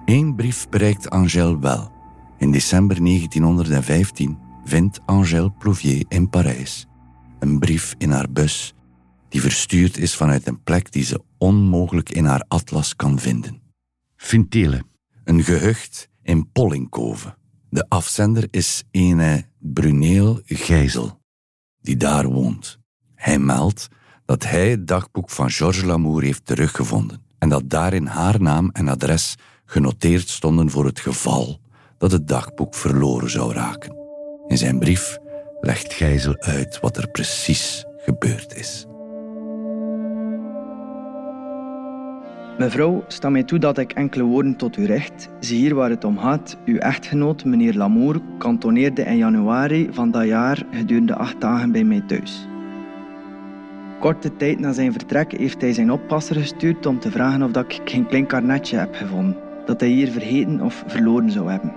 Eén 0.04 0.34
brief 0.34 0.68
bereikt 0.68 1.10
Angèle 1.10 1.58
wel. 1.58 1.92
In 2.38 2.50
december 2.50 3.04
1915 3.04 4.38
vindt 4.64 5.00
Angèle 5.06 5.52
Plouvier 5.58 6.04
in 6.08 6.28
Parijs 6.28 6.86
een 7.38 7.58
brief 7.58 7.94
in 7.98 8.10
haar 8.10 8.30
bus 8.30 8.74
die 9.28 9.40
verstuurd 9.40 9.98
is 9.98 10.16
vanuit 10.16 10.46
een 10.46 10.62
plek 10.62 10.92
die 10.92 11.04
ze 11.04 11.22
onmogelijk 11.38 12.10
in 12.10 12.24
haar 12.24 12.44
atlas 12.48 12.96
kan 12.96 13.18
vinden. 13.18 13.62
Vintele, 14.16 14.82
een 15.24 15.42
gehucht 15.42 16.08
in 16.22 16.50
Pollingkoven. 16.52 17.36
De 17.70 17.88
afzender 17.88 18.48
is 18.50 18.84
een 18.90 19.44
Bruneel 19.58 20.40
Gijzel, 20.44 21.20
die 21.80 21.96
daar 21.96 22.26
woont. 22.26 22.78
Hij 23.14 23.38
meldt 23.38 23.88
dat 24.24 24.44
hij 24.44 24.70
het 24.70 24.86
dagboek 24.86 25.30
van 25.30 25.50
Georges 25.50 25.82
Lamour 25.82 26.22
heeft 26.22 26.46
teruggevonden 26.46 27.22
en 27.38 27.48
dat 27.48 27.70
daarin 27.70 28.06
haar 28.06 28.40
naam 28.42 28.70
en 28.72 28.88
adres 28.88 29.34
genoteerd 29.64 30.28
stonden 30.28 30.70
voor 30.70 30.84
het 30.84 31.00
geval 31.00 31.58
dat 31.98 32.12
het 32.12 32.28
dagboek 32.28 32.74
verloren 32.74 33.30
zou 33.30 33.52
raken. 33.52 33.96
In 34.46 34.58
zijn 34.58 34.78
brief 34.78 35.18
legt 35.60 35.92
Gijzel 35.92 36.36
uit 36.38 36.80
wat 36.80 36.96
er 36.96 37.08
precies 37.08 37.84
gebeurd 37.96 38.56
is. 38.56 38.86
Mevrouw, 42.58 43.04
sta 43.08 43.30
mij 43.30 43.42
toe 43.42 43.58
dat 43.58 43.78
ik 43.78 43.92
enkele 43.92 44.24
woorden 44.24 44.56
tot 44.56 44.76
u 44.76 44.84
richt. 44.84 45.28
Zie 45.40 45.58
hier 45.58 45.74
waar 45.74 45.90
het 45.90 46.04
om 46.04 46.18
gaat. 46.18 46.56
Uw 46.64 46.76
echtgenoot, 46.76 47.44
meneer 47.44 47.74
Lamour, 47.74 48.20
kantoneerde 48.38 49.02
in 49.02 49.16
januari 49.16 49.88
van 49.92 50.10
dat 50.10 50.26
jaar 50.26 50.66
gedurende 50.70 51.14
acht 51.14 51.40
dagen 51.40 51.72
bij 51.72 51.84
mij 51.84 52.00
thuis. 52.06 52.46
Korte 54.00 54.36
tijd 54.36 54.60
na 54.60 54.72
zijn 54.72 54.92
vertrek 54.92 55.32
heeft 55.32 55.60
hij 55.60 55.72
zijn 55.72 55.92
oppasser 55.92 56.36
gestuurd 56.36 56.86
om 56.86 57.00
te 57.00 57.10
vragen 57.10 57.42
of 57.42 57.56
ik 57.56 57.80
geen 57.84 58.06
klein 58.06 58.26
karnetje 58.26 58.76
heb 58.76 58.94
gevonden 58.94 59.43
dat 59.66 59.80
hij 59.80 59.88
hier 59.88 60.08
vergeten 60.08 60.60
of 60.60 60.84
verloren 60.86 61.30
zou 61.30 61.50
hebben. 61.50 61.72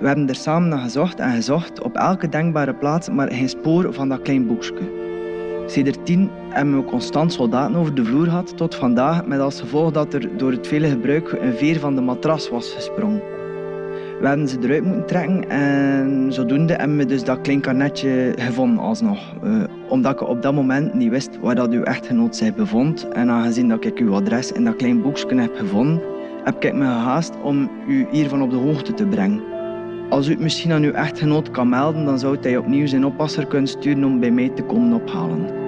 We 0.00 0.06
hebben 0.06 0.28
er 0.28 0.34
samen 0.34 0.68
naar 0.68 0.78
gezocht 0.78 1.20
en 1.20 1.30
gezocht 1.30 1.82
op 1.82 1.96
elke 1.96 2.28
denkbare 2.28 2.74
plaats, 2.74 3.08
maar 3.08 3.32
geen 3.32 3.48
spoor 3.48 3.92
van 3.92 4.08
dat 4.08 4.22
klein 4.22 4.46
boekje. 4.46 5.98
tien 6.04 6.30
hebben 6.48 6.76
we 6.76 6.84
constant 6.84 7.32
soldaten 7.32 7.76
over 7.76 7.94
de 7.94 8.04
vloer 8.04 8.24
gehad, 8.24 8.56
tot 8.56 8.74
vandaag, 8.74 9.26
met 9.26 9.40
als 9.40 9.60
gevolg 9.60 9.92
dat 9.92 10.14
er 10.14 10.36
door 10.36 10.50
het 10.50 10.66
vele 10.66 10.88
gebruik 10.88 11.32
een 11.40 11.54
veer 11.54 11.78
van 11.78 11.94
de 11.94 12.00
matras 12.00 12.50
was 12.50 12.72
gesprongen. 12.72 13.22
We 14.20 14.26
hebben 14.26 14.48
ze 14.48 14.58
eruit 14.62 14.84
moeten 14.84 15.06
trekken 15.06 15.48
en 15.50 16.32
zodoende 16.32 16.72
hebben 16.72 16.96
we 16.96 17.06
dus 17.06 17.24
dat 17.24 17.40
klein 17.40 17.60
karnetje 17.60 18.32
gevonden 18.36 18.84
alsnog. 18.84 19.18
Uh, 19.44 19.62
omdat 19.88 20.12
ik 20.12 20.28
op 20.28 20.42
dat 20.42 20.54
moment 20.54 20.94
niet 20.94 21.10
wist 21.10 21.38
waar 21.40 21.54
dat 21.54 21.70
uw 21.70 21.82
echtgenoot 21.82 22.36
zich 22.36 22.54
bevond 22.54 23.08
en 23.08 23.30
aangezien 23.30 23.68
dat 23.68 23.84
ik 23.84 23.98
uw 23.98 24.14
adres 24.14 24.52
in 24.52 24.64
dat 24.64 24.76
klein 24.76 25.02
boekje 25.02 25.40
heb 25.40 25.56
gevonden, 25.56 26.02
heb 26.44 26.64
ik 26.64 26.74
me 26.74 26.84
gehaast 26.84 27.32
om 27.42 27.70
u 27.88 28.06
hiervan 28.10 28.42
op 28.42 28.50
de 28.50 28.56
hoogte 28.56 28.94
te 28.94 29.06
brengen. 29.06 29.42
Als 30.10 30.26
u 30.26 30.30
het 30.30 30.40
misschien 30.40 30.72
aan 30.72 30.82
uw 30.82 30.92
echtgenoot 30.92 31.50
kan 31.50 31.68
melden, 31.68 32.04
dan 32.04 32.18
zou 32.18 32.38
hij 32.40 32.56
opnieuw 32.56 32.86
zijn 32.86 33.04
oppasser 33.04 33.46
kunnen 33.46 33.68
sturen 33.68 34.04
om 34.04 34.20
bij 34.20 34.30
mij 34.30 34.48
te 34.48 34.62
komen 34.62 35.02
ophalen. 35.02 35.58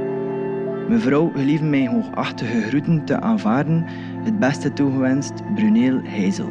Mevrouw, 0.89 1.31
gelieve 1.35 1.65
mij 1.65 1.89
hoogachtige 1.89 2.63
groeten 2.63 3.05
te 3.05 3.21
aanvaarden. 3.21 3.85
Het 4.25 4.39
beste 4.39 4.73
toegewenst, 4.73 5.33
Bruneel 5.55 6.01
Heizel. 6.05 6.49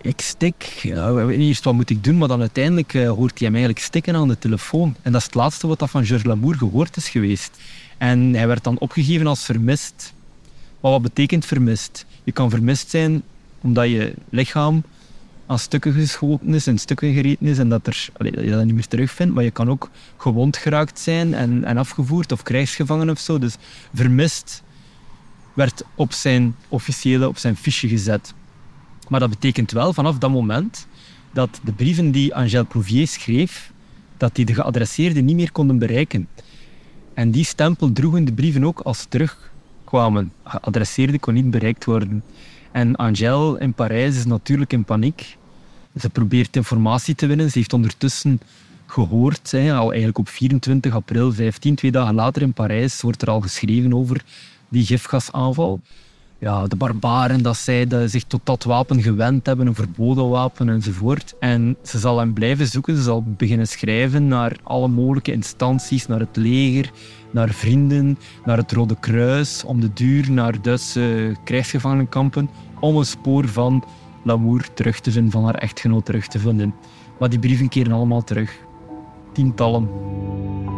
Ik 0.00 0.20
stik, 0.20 0.62
ja, 0.62 1.28
eerst 1.28 1.64
wat 1.64 1.74
moet 1.74 1.90
ik 1.90 2.04
doen, 2.04 2.18
maar 2.18 2.28
dan 2.28 2.40
uiteindelijk 2.40 2.94
uh, 2.94 3.10
hoort 3.10 3.38
hij 3.38 3.46
hem 3.46 3.56
eigenlijk 3.56 3.84
stikken 3.84 4.14
aan 4.14 4.28
de 4.28 4.38
telefoon. 4.38 4.94
En 5.02 5.12
dat 5.12 5.20
is 5.20 5.26
het 5.26 5.34
laatste 5.34 5.66
wat 5.66 5.78
dat 5.78 5.90
van 5.90 6.06
Georges 6.06 6.26
Lamour 6.26 6.54
gehoord 6.54 6.96
is 6.96 7.08
geweest. 7.08 7.58
En 7.98 8.34
hij 8.34 8.46
werd 8.46 8.64
dan 8.64 8.78
opgegeven 8.78 9.26
als 9.26 9.44
vermist. 9.44 10.14
Maar 10.80 10.90
wat 10.90 11.02
betekent 11.02 11.46
vermist? 11.46 12.06
Je 12.24 12.32
kan 12.32 12.50
vermist 12.50 12.90
zijn 12.90 13.22
omdat 13.60 13.88
je 13.88 14.14
lichaam 14.28 14.82
aan 15.46 15.58
stukken 15.58 15.92
geschoten 15.92 16.54
is 16.54 16.66
en 16.66 16.78
stukken 16.78 17.14
gereten 17.14 17.46
is 17.46 17.58
en 17.58 17.68
dat, 17.68 17.86
er, 17.86 18.08
dat 18.16 18.34
je 18.34 18.50
dat 18.50 18.64
niet 18.64 18.74
meer 18.74 18.86
terugvindt. 18.86 19.34
Maar 19.34 19.44
je 19.44 19.50
kan 19.50 19.70
ook 19.70 19.90
gewond 20.16 20.56
geraakt 20.56 20.98
zijn 20.98 21.34
en, 21.34 21.64
en 21.64 21.76
afgevoerd 21.76 22.32
of 22.32 22.42
krijgsgevangen 22.42 23.10
of 23.10 23.18
zo. 23.18 23.38
Dus 23.38 23.56
vermist 23.94 24.62
werd 25.52 25.82
op 25.94 26.12
zijn 26.12 26.54
officiële, 26.68 27.28
op 27.28 27.38
zijn 27.38 27.56
fiche 27.56 27.88
gezet. 27.88 28.34
Maar 29.08 29.20
dat 29.20 29.30
betekent 29.30 29.70
wel 29.70 29.92
vanaf 29.92 30.18
dat 30.18 30.30
moment 30.30 30.86
dat 31.32 31.60
de 31.64 31.72
brieven 31.72 32.10
die 32.10 32.34
Angèle 32.34 32.64
Prouvier 32.64 33.06
schreef, 33.06 33.72
dat 34.16 34.34
die 34.34 34.44
de 34.44 34.54
geadresseerden 34.54 35.24
niet 35.24 35.36
meer 35.36 35.52
konden 35.52 35.78
bereiken. 35.78 36.28
En 37.18 37.30
die 37.30 37.44
stempel 37.44 37.92
droegen 37.92 38.24
de 38.24 38.32
brieven 38.32 38.64
ook 38.64 38.80
als 38.80 39.06
terugkwamen. 39.08 40.32
Geadresseerde 40.44 41.18
kon 41.18 41.34
niet 41.34 41.50
bereikt 41.50 41.84
worden. 41.84 42.22
En 42.72 42.96
Angèle 42.96 43.58
in 43.58 43.72
Parijs 43.72 44.16
is 44.16 44.24
natuurlijk 44.24 44.72
in 44.72 44.84
paniek. 44.84 45.36
Ze 46.00 46.10
probeert 46.10 46.56
informatie 46.56 47.14
te 47.14 47.26
winnen. 47.26 47.50
Ze 47.50 47.58
heeft 47.58 47.72
ondertussen 47.72 48.40
gehoord, 48.86 49.50
hè, 49.50 49.74
al 49.74 49.88
eigenlijk 49.88 50.18
op 50.18 50.28
24 50.28 50.94
april, 50.94 51.32
15, 51.32 51.74
twee 51.74 51.90
dagen 51.90 52.14
later 52.14 52.42
in 52.42 52.52
Parijs, 52.52 53.00
wordt 53.00 53.22
er 53.22 53.30
al 53.30 53.40
geschreven 53.40 53.94
over 53.94 54.24
die 54.68 54.86
gifgasaanval. 54.86 55.80
Ja, 56.40 56.66
de 56.66 56.76
barbaren, 56.76 57.42
dat 57.42 57.56
zij 57.56 58.08
zich 58.08 58.24
tot 58.24 58.40
dat 58.44 58.64
wapen 58.64 59.02
gewend 59.02 59.46
hebben, 59.46 59.66
een 59.66 59.74
verboden 59.74 60.28
wapen 60.28 60.68
enzovoort. 60.68 61.34
En 61.40 61.76
ze 61.82 61.98
zal 61.98 62.18
hem 62.18 62.32
blijven 62.32 62.66
zoeken. 62.66 62.96
Ze 62.96 63.02
zal 63.02 63.24
beginnen 63.26 63.66
schrijven 63.68 64.28
naar 64.28 64.56
alle 64.62 64.88
mogelijke 64.88 65.32
instanties, 65.32 66.06
naar 66.06 66.20
het 66.20 66.36
leger, 66.36 66.90
naar 67.30 67.48
vrienden, 67.48 68.18
naar 68.44 68.56
het 68.56 68.72
Rode 68.72 68.96
Kruis, 69.00 69.64
om 69.64 69.80
de 69.80 69.92
duur 69.92 70.30
naar 70.30 70.62
Duitse 70.62 71.36
krijgsgevangenenkampen, 71.44 72.50
om 72.80 72.96
een 72.96 73.04
spoor 73.04 73.48
van 73.48 73.84
Lamour 74.24 74.68
terug 74.74 75.00
te 75.00 75.10
vinden, 75.10 75.32
van 75.32 75.44
haar 75.44 75.54
echtgenoot 75.54 76.04
terug 76.04 76.26
te 76.26 76.38
vinden. 76.38 76.74
Maar 77.18 77.30
die 77.30 77.38
brieven 77.38 77.68
keren 77.68 77.92
allemaal 77.92 78.24
terug. 78.24 78.66
Tientallen. 79.38 79.88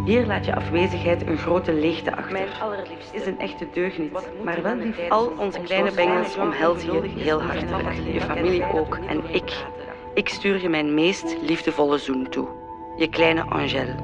Hier 0.04 0.26
laat 0.26 0.44
je 0.44 0.54
afwezigheid 0.54 1.26
een 1.26 1.38
grote 1.38 1.72
leegte 1.72 2.16
achter. 2.16 2.32
Mijn 2.32 2.48
allerliefste 2.60 3.16
is 3.16 3.26
een 3.26 3.38
echte 3.38 3.66
deugniet, 3.72 4.12
maar 4.44 4.62
wel 4.62 4.76
lief. 4.76 5.08
Al 5.08 5.32
onze 5.38 5.60
kleine 5.60 5.92
bengels 5.92 6.36
omhelzen 6.36 6.92
je 6.92 7.08
heel 7.08 7.42
hartelijk. 7.42 8.12
Je 8.12 8.20
familie 8.20 8.64
ook 8.72 8.98
en 9.08 9.34
ik. 9.34 9.66
Ik 10.14 10.28
stuur 10.28 10.62
je 10.62 10.68
mijn 10.68 10.94
meest 10.94 11.36
liefdevolle 11.42 11.98
zoen 11.98 12.28
toe. 12.30 12.48
Je 12.96 13.08
kleine 13.08 13.42
Angèle. 13.42 13.94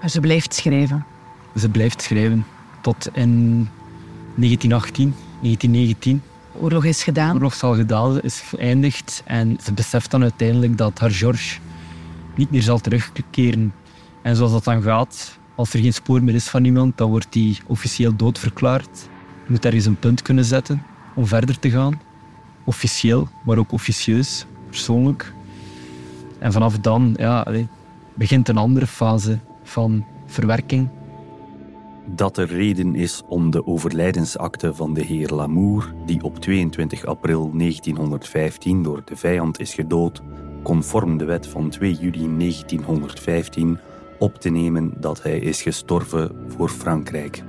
Maar 0.00 0.10
ze 0.10 0.20
blijft 0.20 0.54
schrijven. 0.54 1.04
Ze 1.56 1.68
blijft 1.68 2.02
schrijven 2.02 2.46
tot 2.80 3.08
in 3.12 3.68
1918, 4.34 5.14
1919. 5.40 6.22
De 6.52 6.58
oorlog 6.60 6.84
is 6.84 7.02
gedaan. 7.02 7.34
Oorlog 7.34 7.52
is 7.52 7.62
al 7.62 7.74
gedaan, 7.74 8.20
is 8.20 8.40
geëindigd. 8.40 9.22
En 9.24 9.58
ze 9.62 9.72
beseft 9.72 10.10
dan 10.10 10.22
uiteindelijk 10.22 10.78
dat 10.78 10.98
haar 10.98 11.10
George 11.10 11.58
niet 12.38 12.50
meer 12.50 12.62
zal 12.62 12.78
terugkeren. 12.78 13.72
En 14.22 14.36
zoals 14.36 14.52
dat 14.52 14.64
dan 14.64 14.82
gaat, 14.82 15.38
als 15.54 15.74
er 15.74 15.80
geen 15.80 15.92
spoor 15.92 16.22
meer 16.22 16.34
is 16.34 16.48
van 16.48 16.64
iemand, 16.64 16.96
dan 16.96 17.10
wordt 17.10 17.34
hij 17.34 17.58
officieel 17.66 18.16
doodverklaard. 18.16 19.08
Je 19.44 19.52
moet 19.52 19.64
ergens 19.64 19.84
een 19.84 19.98
punt 19.98 20.22
kunnen 20.22 20.44
zetten 20.44 20.82
om 21.14 21.26
verder 21.26 21.58
te 21.58 21.70
gaan. 21.70 22.00
Officieel, 22.64 23.28
maar 23.44 23.58
ook 23.58 23.72
officieus, 23.72 24.46
persoonlijk. 24.66 25.32
En 26.38 26.52
vanaf 26.52 26.78
dan 26.78 27.14
ja, 27.18 27.46
begint 28.14 28.48
een 28.48 28.56
andere 28.56 28.86
fase 28.86 29.38
van 29.62 30.04
verwerking. 30.26 30.88
Dat 32.06 32.36
er 32.38 32.46
reden 32.46 32.94
is 32.94 33.22
om 33.28 33.50
de 33.50 33.66
overlijdensakte 33.66 34.74
van 34.74 34.94
de 34.94 35.02
heer 35.02 35.28
Lamour, 35.28 35.94
die 36.06 36.22
op 36.22 36.38
22 36.38 37.04
april 37.04 37.50
1915 37.56 38.82
door 38.82 39.02
de 39.04 39.16
vijand 39.16 39.60
is 39.60 39.74
gedood, 39.74 40.22
conform 40.68 41.18
de 41.18 41.24
wet 41.24 41.46
van 41.46 41.70
2 41.70 41.92
juli 41.92 42.36
1915 42.38 43.78
op 44.18 44.40
te 44.40 44.48
nemen 44.48 44.92
dat 44.96 45.22
hij 45.22 45.38
is 45.38 45.62
gestorven 45.62 46.30
voor 46.48 46.68
Frankrijk. 46.68 47.42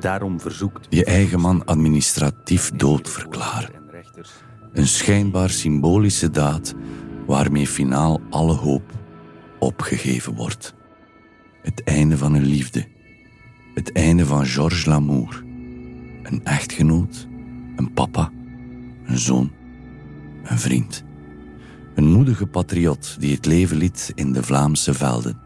Daarom 0.00 0.40
verzoekt 0.40 0.86
je 0.90 1.04
eigen 1.04 1.40
man 1.40 1.64
administratief 1.64 2.70
dood 2.70 3.10
verklaren. 3.10 3.70
Een 4.72 4.86
schijnbaar 4.86 5.50
symbolische 5.50 6.30
daad 6.30 6.74
waarmee 7.26 7.66
finaal 7.66 8.20
alle 8.30 8.54
hoop 8.54 8.92
opgegeven 9.58 10.34
wordt. 10.34 10.74
Het 11.62 11.82
einde 11.84 12.18
van 12.18 12.34
een 12.34 12.46
liefde. 12.46 12.86
Het 13.74 13.92
einde 13.92 14.26
van 14.26 14.46
Georges 14.46 14.84
Lamour. 14.84 15.44
Een 16.22 16.40
echtgenoot, 16.44 17.28
een 17.76 17.92
papa, 17.92 18.30
een 19.06 19.18
zoon, 19.18 19.52
een 20.44 20.58
vriend. 20.58 21.05
Een 21.96 22.12
moedige 22.12 22.46
patriot 22.46 23.16
die 23.18 23.34
het 23.34 23.46
leven 23.46 23.76
liet 23.76 24.12
in 24.14 24.32
de 24.32 24.42
Vlaamse 24.42 24.94
velden 24.94 25.38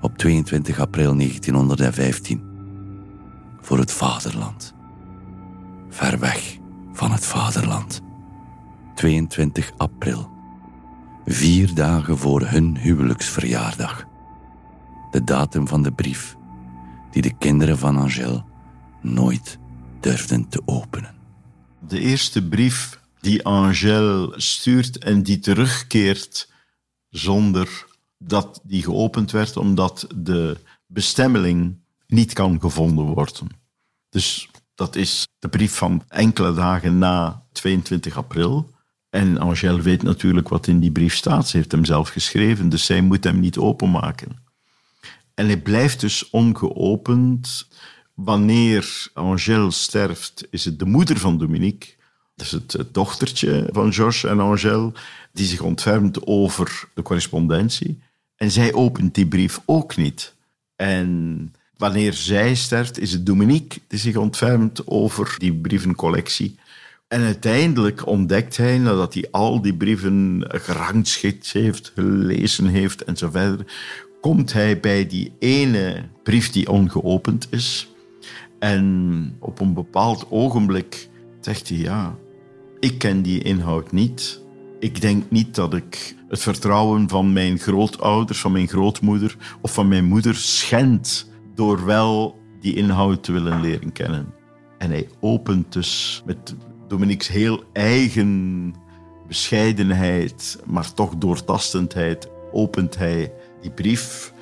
op 0.00 0.18
22 0.18 0.80
april 0.80 1.16
1915. 1.16 2.42
Voor 3.60 3.78
het 3.78 3.92
vaderland. 3.92 4.74
Ver 5.88 6.18
weg 6.18 6.58
van 6.92 7.10
het 7.10 7.24
vaderland. 7.24 8.00
22 8.94 9.72
april. 9.76 10.30
Vier 11.24 11.74
dagen 11.74 12.18
voor 12.18 12.46
hun 12.46 12.76
huwelijksverjaardag. 12.76 14.04
De 15.10 15.24
datum 15.24 15.68
van 15.68 15.82
de 15.82 15.92
brief 15.92 16.36
die 17.10 17.22
de 17.22 17.36
kinderen 17.38 17.78
van 17.78 17.96
Angèle 17.96 18.44
nooit 19.02 19.58
durfden 20.00 20.48
te 20.48 20.62
openen. 20.64 21.14
De 21.88 22.00
eerste 22.00 22.48
brief 22.48 22.97
die 23.20 23.44
Angèle 23.44 24.32
stuurt 24.36 24.98
en 24.98 25.22
die 25.22 25.38
terugkeert 25.38 26.48
zonder 27.10 27.86
dat 28.18 28.60
die 28.62 28.82
geopend 28.82 29.30
werd, 29.30 29.56
omdat 29.56 30.06
de 30.16 30.56
bestemmeling 30.86 31.78
niet 32.06 32.32
kan 32.32 32.60
gevonden 32.60 33.04
worden. 33.04 33.48
Dus 34.08 34.48
dat 34.74 34.96
is 34.96 35.28
de 35.38 35.48
brief 35.48 35.74
van 35.74 36.02
enkele 36.08 36.54
dagen 36.54 36.98
na 36.98 37.46
22 37.52 38.16
april. 38.16 38.70
En 39.10 39.38
Angèle 39.38 39.80
weet 39.80 40.02
natuurlijk 40.02 40.48
wat 40.48 40.66
in 40.66 40.80
die 40.80 40.92
brief 40.92 41.14
staat. 41.14 41.48
Ze 41.48 41.56
heeft 41.56 41.72
hem 41.72 41.84
zelf 41.84 42.08
geschreven, 42.08 42.68
dus 42.68 42.84
zij 42.84 43.00
moet 43.00 43.24
hem 43.24 43.40
niet 43.40 43.58
openmaken. 43.58 44.36
En 45.34 45.46
hij 45.46 45.60
blijft 45.60 46.00
dus 46.00 46.30
ongeopend. 46.30 47.68
Wanneer 48.14 49.08
Angèle 49.14 49.70
sterft, 49.70 50.46
is 50.50 50.64
het 50.64 50.78
de 50.78 50.84
moeder 50.84 51.18
van 51.18 51.38
Dominique, 51.38 51.94
dus 52.38 52.50
het, 52.50 52.84
dochtertje 52.92 53.68
van 53.72 53.92
Georges 53.92 54.24
en 54.24 54.40
Angèle, 54.40 54.92
die 55.32 55.46
zich 55.46 55.60
ontfermt 55.60 56.26
over 56.26 56.88
de 56.94 57.02
correspondentie. 57.02 57.98
En 58.36 58.50
zij 58.50 58.72
opent 58.72 59.14
die 59.14 59.26
brief 59.26 59.60
ook 59.64 59.96
niet. 59.96 60.34
En 60.76 61.52
wanneer 61.76 62.12
zij 62.12 62.54
sterft, 62.54 62.98
is 62.98 63.12
het 63.12 63.26
Dominique 63.26 63.80
die 63.88 63.98
zich 63.98 64.16
ontfermt 64.16 64.86
over 64.86 65.34
die 65.38 65.54
brievencollectie. 65.54 66.58
En 67.08 67.22
uiteindelijk 67.22 68.06
ontdekt 68.06 68.56
hij, 68.56 68.78
nadat 68.78 69.14
hij 69.14 69.28
al 69.30 69.62
die 69.62 69.74
brieven 69.74 70.44
gerangschikt 70.48 71.52
heeft, 71.52 71.92
gelezen 71.94 72.66
heeft 72.66 73.04
en 73.04 73.16
zo 73.16 73.30
verder, 73.30 73.66
komt 74.20 74.52
hij 74.52 74.80
bij 74.80 75.06
die 75.06 75.32
ene 75.38 76.04
brief 76.22 76.50
die 76.50 76.70
ongeopend 76.70 77.46
is. 77.50 77.88
En 78.58 79.36
op 79.38 79.60
een 79.60 79.74
bepaald 79.74 80.26
ogenblik 80.30 81.08
zegt 81.40 81.68
hij, 81.68 81.78
ja, 81.78 82.16
ik 82.80 82.98
ken 82.98 83.22
die 83.22 83.42
inhoud 83.42 83.92
niet. 83.92 84.40
Ik 84.80 85.00
denk 85.00 85.30
niet 85.30 85.54
dat 85.54 85.74
ik 85.74 86.16
het 86.28 86.40
vertrouwen 86.40 87.08
van 87.08 87.32
mijn 87.32 87.58
grootouders, 87.58 88.40
van 88.40 88.52
mijn 88.52 88.68
grootmoeder 88.68 89.36
of 89.60 89.74
van 89.74 89.88
mijn 89.88 90.04
moeder 90.04 90.34
schend 90.34 91.30
door 91.54 91.84
wel 91.84 92.38
die 92.60 92.74
inhoud 92.74 93.22
te 93.22 93.32
willen 93.32 93.60
leren 93.60 93.92
kennen. 93.92 94.34
En 94.78 94.90
hij 94.90 95.08
opent 95.20 95.72
dus 95.72 96.22
met 96.26 96.54
Dominique's 96.88 97.28
heel 97.28 97.64
eigen 97.72 98.74
bescheidenheid, 99.26 100.58
maar 100.66 100.92
toch 100.94 101.16
doortastendheid, 101.16 102.28
opent 102.52 102.96
hij 102.96 103.32
die 103.60 103.70
brief. 103.70 104.32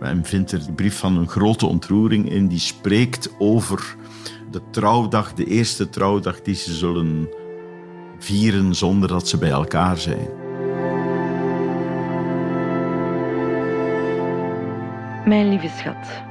En 0.00 0.24
vindt 0.24 0.52
er 0.52 0.58
die 0.58 0.72
brief 0.72 0.98
van 0.98 1.16
een 1.16 1.28
grote 1.28 1.66
ontroering 1.66 2.30
in, 2.30 2.48
die 2.48 2.58
spreekt 2.58 3.30
over 3.38 3.96
de 4.50 4.60
trouwdag, 4.70 5.34
de 5.34 5.44
eerste 5.44 5.88
trouwdag 5.88 6.42
die 6.42 6.54
ze 6.54 6.74
zullen 6.74 7.28
vieren 8.18 8.74
zonder 8.74 9.08
dat 9.08 9.28
ze 9.28 9.38
bij 9.38 9.50
elkaar 9.50 9.96
zijn. 9.96 10.28
Mijn 15.24 15.48
lieve 15.48 15.68
schat, 15.68 16.22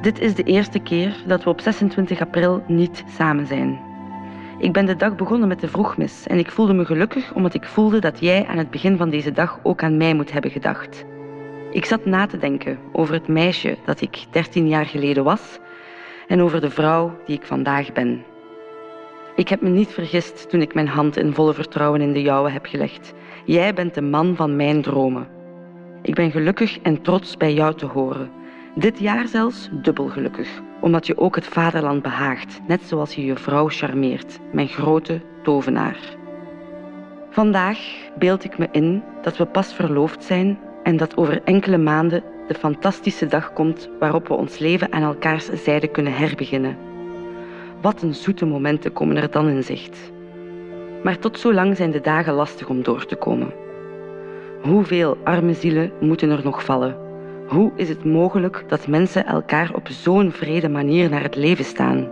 dit 0.00 0.18
is 0.18 0.34
de 0.34 0.42
eerste 0.42 0.78
keer 0.78 1.22
dat 1.26 1.44
we 1.44 1.50
op 1.50 1.60
26 1.60 2.20
april 2.20 2.62
niet 2.66 3.04
samen 3.16 3.46
zijn. 3.46 3.80
Ik 4.58 4.72
ben 4.72 4.86
de 4.86 4.96
dag 4.96 5.16
begonnen 5.16 5.48
met 5.48 5.60
de 5.60 5.68
vroegmis 5.68 6.26
en 6.26 6.38
ik 6.38 6.50
voelde 6.50 6.74
me 6.74 6.84
gelukkig 6.84 7.32
omdat 7.32 7.54
ik 7.54 7.64
voelde 7.64 7.98
dat 7.98 8.20
jij 8.20 8.46
aan 8.46 8.58
het 8.58 8.70
begin 8.70 8.96
van 8.96 9.10
deze 9.10 9.32
dag 9.32 9.58
ook 9.62 9.82
aan 9.82 9.96
mij 9.96 10.14
moet 10.14 10.32
hebben 10.32 10.50
gedacht. 10.50 11.04
Ik 11.70 11.84
zat 11.84 12.04
na 12.04 12.26
te 12.26 12.38
denken 12.38 12.78
over 12.92 13.14
het 13.14 13.28
meisje 13.28 13.76
dat 13.84 14.00
ik 14.00 14.24
13 14.30 14.68
jaar 14.68 14.86
geleden 14.86 15.24
was 15.24 15.58
en 16.28 16.42
over 16.42 16.60
de 16.60 16.70
vrouw 16.70 17.16
die 17.26 17.36
ik 17.36 17.46
vandaag 17.46 17.92
ben. 17.92 18.24
Ik 19.40 19.48
heb 19.48 19.60
me 19.60 19.68
niet 19.68 19.88
vergist 19.88 20.50
toen 20.50 20.60
ik 20.60 20.74
mijn 20.74 20.88
hand 20.88 21.16
in 21.16 21.34
volle 21.34 21.54
vertrouwen 21.54 22.00
in 22.00 22.12
de 22.12 22.22
jouwe 22.22 22.50
heb 22.50 22.66
gelegd. 22.66 23.12
Jij 23.44 23.74
bent 23.74 23.94
de 23.94 24.02
man 24.02 24.36
van 24.36 24.56
mijn 24.56 24.82
dromen. 24.82 25.28
Ik 26.02 26.14
ben 26.14 26.30
gelukkig 26.30 26.78
en 26.78 27.02
trots 27.02 27.36
bij 27.36 27.54
jou 27.54 27.74
te 27.74 27.86
horen. 27.86 28.30
Dit 28.74 28.98
jaar 28.98 29.28
zelfs 29.28 29.68
dubbel 29.72 30.08
gelukkig, 30.08 30.48
omdat 30.80 31.06
je 31.06 31.18
ook 31.18 31.34
het 31.34 31.46
vaderland 31.46 32.02
behaagt, 32.02 32.60
net 32.66 32.82
zoals 32.82 33.14
je 33.14 33.24
je 33.24 33.36
vrouw 33.36 33.68
charmeert, 33.68 34.38
mijn 34.52 34.68
grote 34.68 35.20
tovenaar. 35.42 36.16
Vandaag 37.30 37.78
beeld 38.18 38.44
ik 38.44 38.58
me 38.58 38.68
in 38.72 39.02
dat 39.22 39.36
we 39.36 39.46
pas 39.46 39.74
verloofd 39.74 40.24
zijn 40.24 40.58
en 40.82 40.96
dat 40.96 41.16
over 41.16 41.42
enkele 41.44 41.78
maanden 41.78 42.22
de 42.48 42.54
fantastische 42.54 43.26
dag 43.26 43.52
komt 43.52 43.88
waarop 43.98 44.28
we 44.28 44.34
ons 44.34 44.58
leven 44.58 44.92
aan 44.92 45.02
elkaars 45.02 45.46
zijde 45.46 45.88
kunnen 45.88 46.14
herbeginnen. 46.14 46.89
Wat 47.80 48.02
een 48.02 48.14
zoete 48.14 48.46
momenten 48.46 48.92
komen 48.92 49.16
er 49.16 49.30
dan 49.30 49.48
in 49.48 49.64
zicht. 49.64 50.12
Maar 51.02 51.18
tot 51.18 51.38
zo 51.38 51.52
lang 51.52 51.76
zijn 51.76 51.90
de 51.90 52.00
dagen 52.00 52.34
lastig 52.34 52.68
om 52.68 52.82
door 52.82 53.06
te 53.06 53.16
komen. 53.16 53.52
Hoeveel 54.62 55.16
arme 55.24 55.54
zielen 55.54 55.92
moeten 56.00 56.30
er 56.30 56.40
nog 56.44 56.64
vallen? 56.64 56.96
Hoe 57.46 57.72
is 57.76 57.88
het 57.88 58.04
mogelijk 58.04 58.64
dat 58.66 58.86
mensen 58.86 59.26
elkaar 59.26 59.70
op 59.74 59.88
zo'n 59.88 60.32
vrede 60.32 60.68
manier 60.68 61.10
naar 61.10 61.22
het 61.22 61.36
leven 61.36 61.64
staan? 61.64 62.08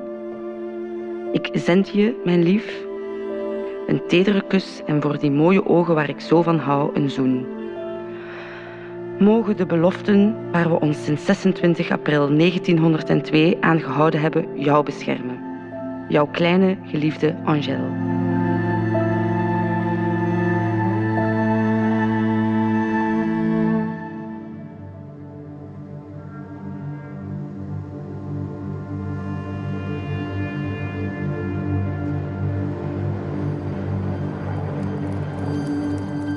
Ik 1.33 1.49
zend 1.53 1.89
je, 1.89 2.21
mijn 2.25 2.43
lief, 2.43 2.87
een 3.87 4.07
tedere 4.07 4.43
kus 4.47 4.83
en 4.87 5.03
voor 5.03 5.19
die 5.19 5.31
mooie 5.31 5.67
ogen 5.67 5.95
waar 5.95 6.09
ik 6.09 6.21
zo 6.21 6.43
van 6.43 6.59
hou, 6.59 6.91
een 6.95 7.11
zoen. 7.11 7.47
Mogen 9.19 9.57
de 9.57 9.67
beloften 9.67 10.37
waar 10.53 10.69
we 10.69 10.81
ons 10.81 11.05
sinds 11.05 11.25
26 11.25 11.91
april 11.91 12.37
1902 12.37 13.57
aan 13.61 13.81
gehouden 13.81 14.21
hebben 14.21 14.47
jou 14.55 14.85
beschermen. 14.85 15.48
Jouw 16.09 16.27
kleine 16.27 16.79
geliefde 16.85 17.37
Angèle. 17.45 18.07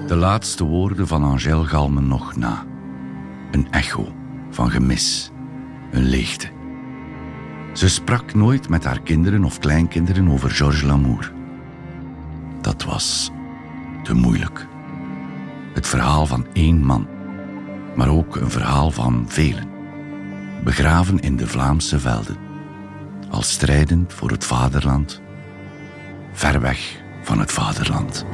De 0.07 0.17
laatste 0.17 0.63
woorden 0.63 1.07
van 1.07 1.23
Angèle 1.23 1.65
galmen 1.65 2.07
nog 2.07 2.35
na. 2.35 2.65
Een 3.51 3.67
echo 3.71 4.07
van 4.49 4.71
gemis, 4.71 5.31
een 5.91 6.03
leegte. 6.03 6.60
Ze 7.73 7.89
sprak 7.89 8.33
nooit 8.33 8.69
met 8.69 8.83
haar 8.83 9.01
kinderen 9.01 9.43
of 9.43 9.59
kleinkinderen 9.59 10.29
over 10.29 10.49
Georges 10.49 10.81
Lamour. 10.81 11.31
Dat 12.61 12.83
was 12.83 13.31
te 14.03 14.13
moeilijk. 14.13 14.67
Het 15.73 15.87
verhaal 15.87 16.25
van 16.25 16.45
één 16.53 16.85
man, 16.85 17.07
maar 17.95 18.09
ook 18.09 18.35
een 18.35 18.49
verhaal 18.49 18.91
van 18.91 19.25
velen. 19.27 19.69
Begraven 20.63 21.19
in 21.19 21.35
de 21.35 21.47
Vlaamse 21.47 21.99
velden, 21.99 22.37
al 23.29 23.41
strijdend 23.41 24.13
voor 24.13 24.29
het 24.29 24.45
vaderland, 24.45 25.21
ver 26.31 26.61
weg 26.61 27.01
van 27.21 27.39
het 27.39 27.51
vaderland. 27.51 28.25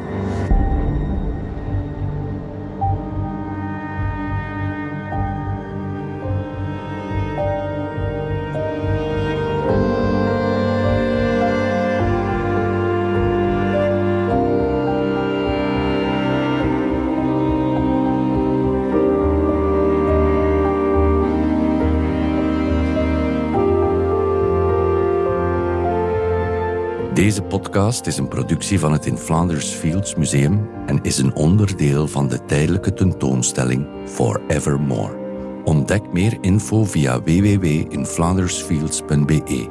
Deze 27.38 27.50
podcast 27.50 28.06
is 28.06 28.18
een 28.18 28.28
productie 28.28 28.80
van 28.80 28.92
het 28.92 29.06
In 29.06 29.18
Flanders 29.18 29.70
Fields 29.70 30.16
Museum 30.16 30.70
en 30.86 31.04
is 31.04 31.18
een 31.18 31.36
onderdeel 31.36 32.08
van 32.08 32.28
de 32.28 32.46
tijdelijke 32.46 32.94
tentoonstelling 32.94 33.88
Forevermore. 34.06 35.16
Ontdek 35.64 36.12
meer 36.12 36.38
info 36.42 36.84
via 36.84 37.22
www.inflandersfields.be. 37.22 39.70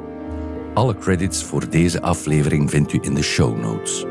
Alle 0.75 0.99
credits 0.99 1.45
voor 1.45 1.71
deze 1.71 2.03
aflevering 2.03 2.71
vindt 2.71 2.93
u 2.93 2.99
in 3.03 3.15
de 3.15 3.23
show 3.23 3.61
notes. 3.61 4.05